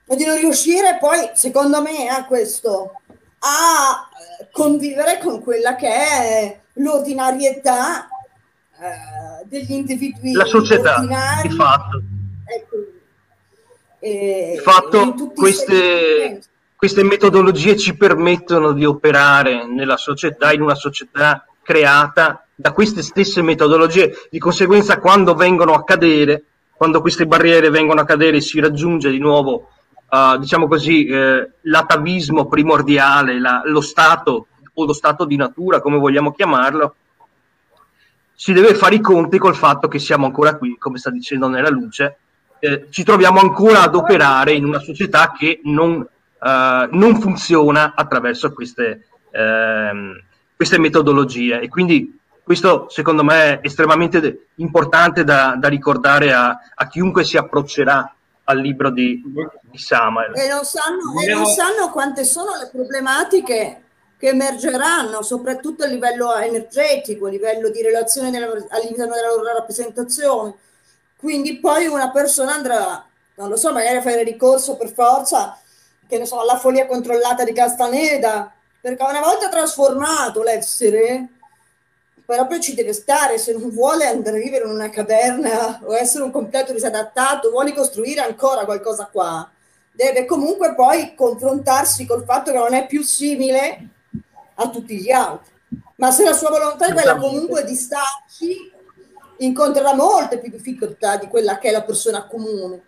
[0.06, 3.00] e di non riuscire poi, secondo me, a questo,
[3.40, 4.08] a
[4.40, 10.30] eh, convivere con quella che è l'ordinarietà eh, degli individui.
[10.30, 11.48] La società, ordinari.
[11.48, 12.02] di fatto.
[12.44, 12.76] Ecco.
[13.98, 16.40] E, di fatto queste,
[16.76, 23.42] queste metodologie ci permettono di operare nella società, in una società creata da queste stesse
[23.42, 24.12] metodologie.
[24.30, 26.44] Di conseguenza, quando vengono a cadere,
[26.76, 29.68] quando queste barriere vengono a cadere, si raggiunge di nuovo,
[30.08, 35.98] uh, diciamo così, eh, l'atavismo primordiale, la, lo stato o lo stato di natura, come
[35.98, 36.94] vogliamo chiamarlo.
[38.32, 41.68] Si deve fare i conti col fatto che siamo ancora qui, come sta dicendo nella
[41.68, 42.16] luce,
[42.60, 48.52] eh, ci troviamo ancora ad operare in una società che non, uh, non funziona attraverso
[48.52, 50.20] queste, ehm,
[50.54, 56.88] queste metodologie e quindi questo secondo me è estremamente importante da, da ricordare a, a,
[56.88, 58.14] chiunque si approccerà
[58.44, 59.22] al libro di,
[59.62, 60.36] di Samuel.
[60.36, 63.82] E non, sanno, e non sanno quante sono le problematiche
[64.18, 70.54] che emergeranno, soprattutto a livello energetico, a livello di relazione nella, all'interno della loro rappresentazione.
[71.16, 73.04] Quindi poi una persona andrà,
[73.36, 75.58] non lo so, magari a fare ricorso per forza,
[76.06, 81.28] che ne so, alla follia controllata di Castaneda, perché una volta trasformato l'essere,
[82.36, 86.24] proprio ci deve stare, se non vuole andare a vivere in una caverna o essere
[86.24, 89.50] un completo disadattato, vuole costruire ancora qualcosa qua,
[89.92, 93.88] deve comunque poi confrontarsi col fatto che non è più simile
[94.54, 95.52] a tutti gli altri.
[95.96, 98.72] Ma se la sua volontà è quella comunque di starci,
[99.38, 102.84] incontrerà molte più difficoltà di quella che è la persona comune.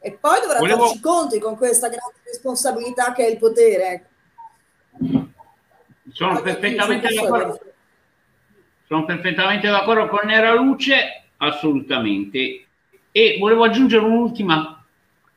[0.00, 0.86] E poi dovrà Volevo...
[0.86, 4.06] farci conti con questa grande responsabilità che è il potere.
[6.12, 7.71] Sono perfettamente d'accordo
[8.92, 12.66] sono perfettamente d'accordo con Nera Luce, assolutamente.
[13.10, 14.84] E volevo aggiungere un'ultima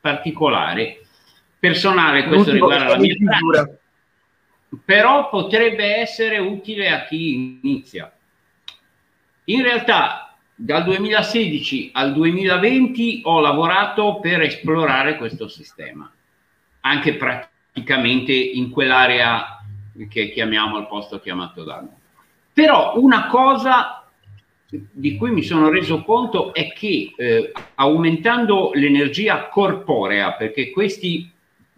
[0.01, 1.05] particolare,
[1.57, 3.77] personale, questo riguarda la mia pratica,
[4.83, 8.11] però potrebbe essere utile a chi inizia.
[9.45, 16.11] In realtà dal 2016 al 2020 ho lavorato per esplorare questo sistema,
[16.81, 19.61] anche praticamente in quell'area
[20.09, 22.03] che chiamiamo il posto chiamato da noi.
[22.55, 24.07] Però una cosa
[24.69, 31.29] di cui mi sono reso conto è che eh, aumentando l'energia corporea, perché questi,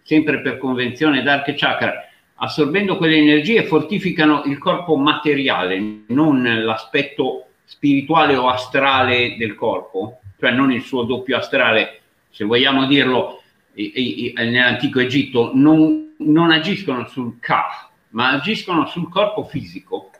[0.04, 1.94] sempre per convenzione Dark Chakra,
[2.36, 10.52] assorbendo quelle energie fortificano il corpo materiale, non l'aspetto spirituale o astrale del corpo, cioè
[10.52, 13.42] non il suo doppio astrale, se vogliamo dirlo,
[13.74, 20.12] nell'antico Egitto, non, non agiscono sul Ka, ma agiscono sul corpo fisico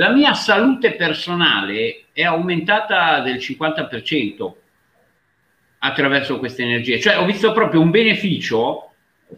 [0.00, 4.50] la mia salute personale è aumentata del 50%
[5.80, 8.92] attraverso queste energie, cioè ho visto proprio un beneficio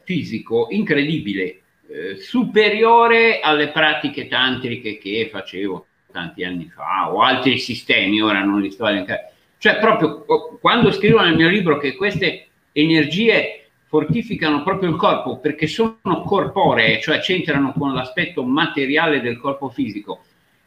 [0.04, 8.22] fisico incredibile, eh, superiore alle pratiche tantriche che facevo tanti anni fa o altri sistemi,
[8.22, 9.32] ora non li sto a elencare.
[9.58, 10.24] Cioè proprio
[10.60, 17.00] quando scrivo nel mio libro che queste energie fortificano proprio il corpo perché sono corporee,
[17.00, 20.22] cioè c'entrano con l'aspetto materiale del corpo fisico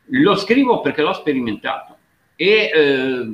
[0.09, 1.97] lo scrivo perché l'ho sperimentato
[2.35, 3.27] e eh,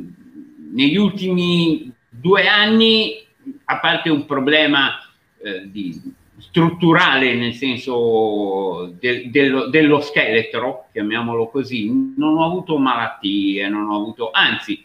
[0.73, 3.25] negli ultimi due anni,
[3.65, 4.99] a parte un problema
[5.41, 5.99] eh, di,
[6.37, 13.95] strutturale, nel senso de, dello, dello scheletro, chiamiamolo così, non ho avuto malattie, non ho
[13.95, 14.83] avuto, anzi,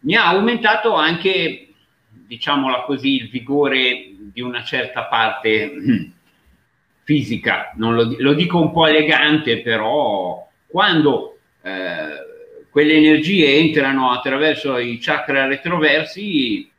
[0.00, 1.68] mi ha aumentato anche,
[2.08, 5.72] diciamola così, il vigore di una certa parte
[7.04, 7.72] fisica.
[7.76, 14.96] Non lo, lo dico un po' elegante, però quando eh, quelle energie entrano attraverso i
[14.96, 16.70] chakra retroversi,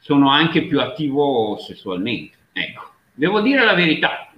[0.00, 2.36] sono anche più attivo sessualmente.
[2.52, 4.32] Ecco, devo dire la verità.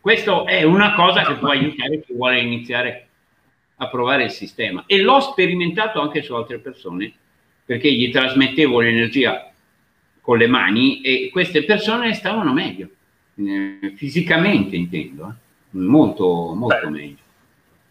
[0.00, 3.08] Questo è una cosa che può aiutare chi vuole iniziare
[3.76, 4.84] a provare il sistema.
[4.86, 7.12] E l'ho sperimentato anche su altre persone,
[7.66, 9.52] perché gli trasmettevo l'energia
[10.22, 12.88] con le mani e queste persone stavano meglio,
[13.34, 15.78] eh, fisicamente intendo, eh.
[15.78, 16.90] molto, molto Beh.
[16.90, 17.22] meglio.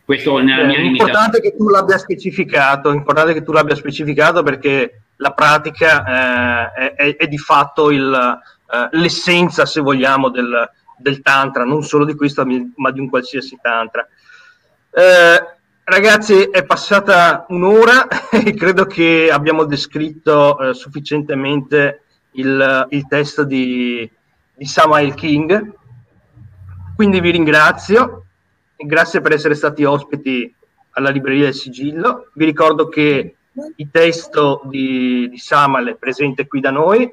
[0.05, 5.03] Questo nella mia L'importante è che tu l'abbia specificato, importante che tu l'abbia specificato perché
[5.17, 11.63] la pratica eh, è, è, di fatto il, eh, l'essenza, se vogliamo, del, del, tantra,
[11.63, 12.45] non solo di questo,
[12.75, 14.05] ma di un qualsiasi tantra.
[14.91, 15.45] Eh,
[15.85, 24.09] ragazzi, è passata un'ora e credo che abbiamo descritto eh, sufficientemente il, il test di,
[24.53, 25.71] di Samael King.
[26.95, 28.22] Quindi vi ringrazio,
[28.85, 30.53] grazie per essere stati ospiti
[30.91, 32.29] alla libreria del sigillo.
[32.33, 33.35] Vi ricordo che
[33.75, 37.11] il testo di, di Samal è presente qui da noi,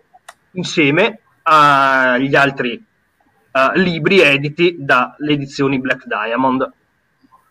[0.52, 2.82] insieme agli altri
[3.52, 6.72] uh, libri editi dalle edizioni Black Diamond.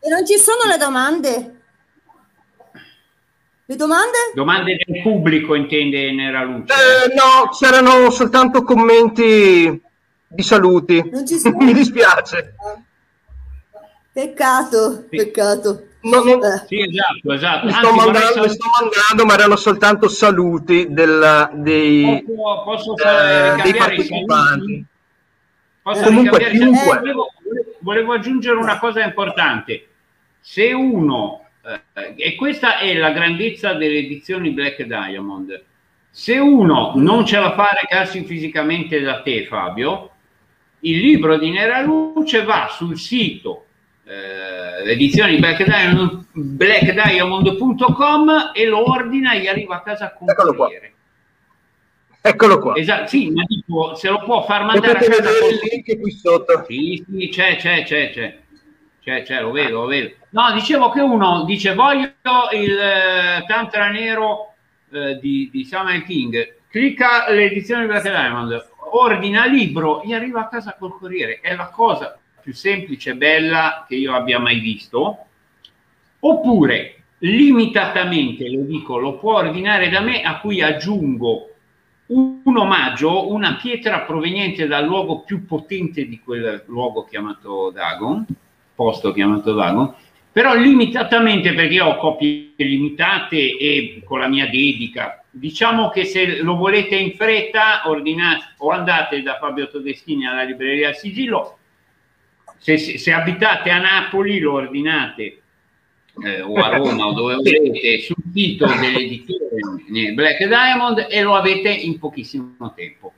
[0.01, 1.55] E non ci sono le domande?
[3.65, 4.17] Le domande?
[4.33, 6.73] Domande del pubblico intende Nera Luce?
[6.73, 9.81] Eh, no, c'erano soltanto commenti
[10.27, 11.03] di saluti.
[11.59, 12.55] Mi dispiace.
[14.19, 15.15] Peccato, sì.
[15.15, 15.83] peccato.
[16.01, 16.65] No, no, eh.
[16.67, 17.65] Sì, esatto, esatto.
[17.67, 22.25] Mi sto, mandando, sto, mandando, ma erano soltanto saluti del, dei,
[22.65, 24.85] posso, posso eh, dei partecipanti.
[25.81, 26.99] Posso Comunque, chiunque.
[26.99, 27.27] Volevo,
[27.79, 29.87] volevo aggiungere una cosa importante.
[30.41, 35.63] Se uno eh, e questa è la grandezza delle edizioni Black Diamond.
[36.09, 40.11] Se uno non ce la fa a recarsi fisicamente da te, Fabio,
[40.81, 43.63] il libro di Nera Luce va sul sito
[44.09, 50.55] eh, edizioni Black Diamond, blackdiamond.com e lo ordina e gli arriva a casa con Eccolo
[50.55, 50.69] qua.
[52.21, 52.75] Eccolo qua.
[52.75, 55.29] Esatto, sì, ma dico, se lo può far mandare Potete a casa.
[55.29, 56.65] Vedere il link qui sotto.
[56.67, 58.37] Sì, sì, c'è, c'è, c'è, c'è.
[58.99, 60.15] C'è, c'è, lo vedo, lo vedo.
[60.31, 62.11] No, dicevo che uno dice voglio
[62.53, 64.53] il eh, Tantra Nero
[64.91, 70.47] eh, di, di Samuel King, clicca l'edizione di Black Diamond, ordina libro, gli arriva a
[70.47, 71.39] casa col corriere.
[71.41, 72.19] È la cosa
[72.49, 75.25] più semplice e bella che io abbia mai visto.
[76.21, 81.49] Oppure limitatamente, lo dico, lo può ordinare da me, a cui aggiungo
[82.07, 88.25] un omaggio, una pietra proveniente dal luogo più potente di quel luogo chiamato Dagon,
[88.73, 89.93] posto chiamato Dagon,
[90.31, 95.23] però limitatamente perché ho copie limitate e con la mia dedica.
[95.29, 100.93] Diciamo che se lo volete in fretta, ordinate o andate da Fabio Todeschini alla libreria
[100.93, 101.58] Sigillo.
[102.59, 105.41] Se, se, abitate a Napoli, lo ordinate
[106.23, 111.69] eh, o a Roma o dove volete sul sito dell'editore Black Diamond e lo avete
[111.69, 113.13] in pochissimo tempo.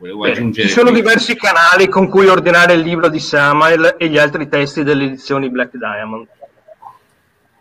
[0.00, 0.66] Volevo aggiungere.
[0.66, 4.82] Ci sono diversi canali con cui ordinare il libro di Samuel e gli altri testi
[4.82, 6.26] delle edizioni Black Diamond.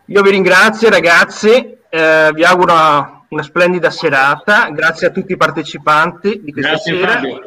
[0.05, 5.37] Io vi ringrazio ragazzi, eh, vi auguro una, una, splendida serata, grazie a tutti i
[5.37, 7.11] partecipanti di questa grazie, sera.
[7.11, 7.41] Fabio.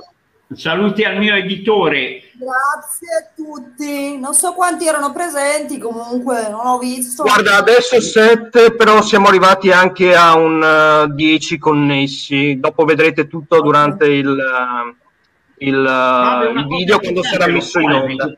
[0.54, 2.22] Saluti al mio editore.
[2.32, 4.18] Grazie a tutti.
[4.18, 7.22] Non so quanti erano presenti, comunque non ho visto.
[7.22, 12.58] Guarda, adesso sette, però siamo arrivati anche a un 10 uh, connessi.
[12.58, 13.66] Dopo vedrete tutto okay.
[13.66, 14.94] durante il, uh,
[15.58, 18.36] il, uh, il video quando sarà messo in onda.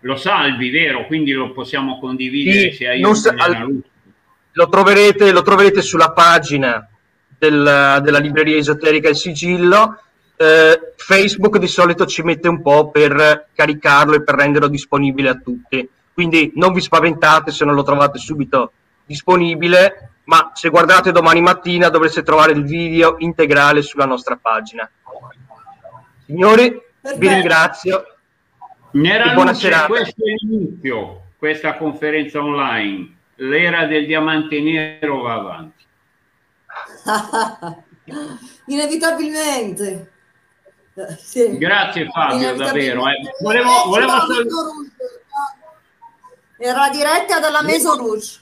[0.00, 1.06] Lo salvi, vero?
[1.06, 3.82] Quindi lo possiamo condividere sì, se hai sa- al-
[4.52, 6.86] lo, troverete, lo troverete sulla pagina
[7.38, 9.98] del, della libreria esoterica Il Sigillo
[10.36, 15.34] eh, Facebook di solito ci mette un po' per caricarlo e per renderlo disponibile a
[15.34, 15.88] tutti.
[16.12, 18.72] Quindi non vi spaventate se non lo trovate subito
[19.04, 24.88] disponibile, ma se guardate domani mattina dovreste trovare il video integrale sulla nostra pagina.
[26.24, 26.70] Signori,
[27.00, 27.18] Perfetto.
[27.18, 28.06] vi ringrazio.
[28.92, 29.86] Nera buona serata.
[29.86, 33.12] Questo è l'inizio, questa conferenza online.
[33.36, 35.84] L'era del diamante nero va avanti.
[38.66, 40.12] Inevitabilmente.
[41.18, 41.58] Sì.
[41.58, 43.08] Grazie Fabio, davvero.
[43.08, 43.14] Eh.
[43.40, 44.12] Volevo, volevo
[46.56, 48.40] Era diretta dalla Maison Rouge.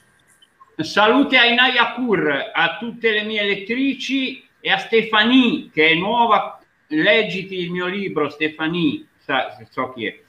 [0.76, 6.58] Salute a Inaya Kur, a tutte le mie lettrici e a Stefanie che è nuova.
[6.88, 10.20] Leggiti il mio libro, Stefanie, sa, so chi è.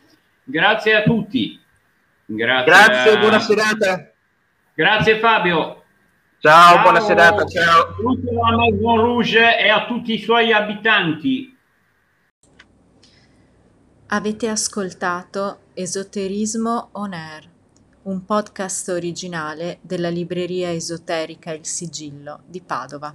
[0.44, 1.60] Grazie a tutti.
[2.26, 3.18] Grazie, Grazie a...
[3.18, 4.12] buona serata.
[4.74, 5.84] Grazie Fabio.
[6.40, 7.45] Ciao, ciao, buona serata.
[7.45, 7.95] Ciao.
[7.95, 11.52] Saluto a Maison Rouge e a tutti i suoi abitanti.
[14.14, 17.49] Avete ascoltato Esoterismo On Air,
[18.03, 23.11] un podcast originale della libreria esoterica Il Sigillo di Padova.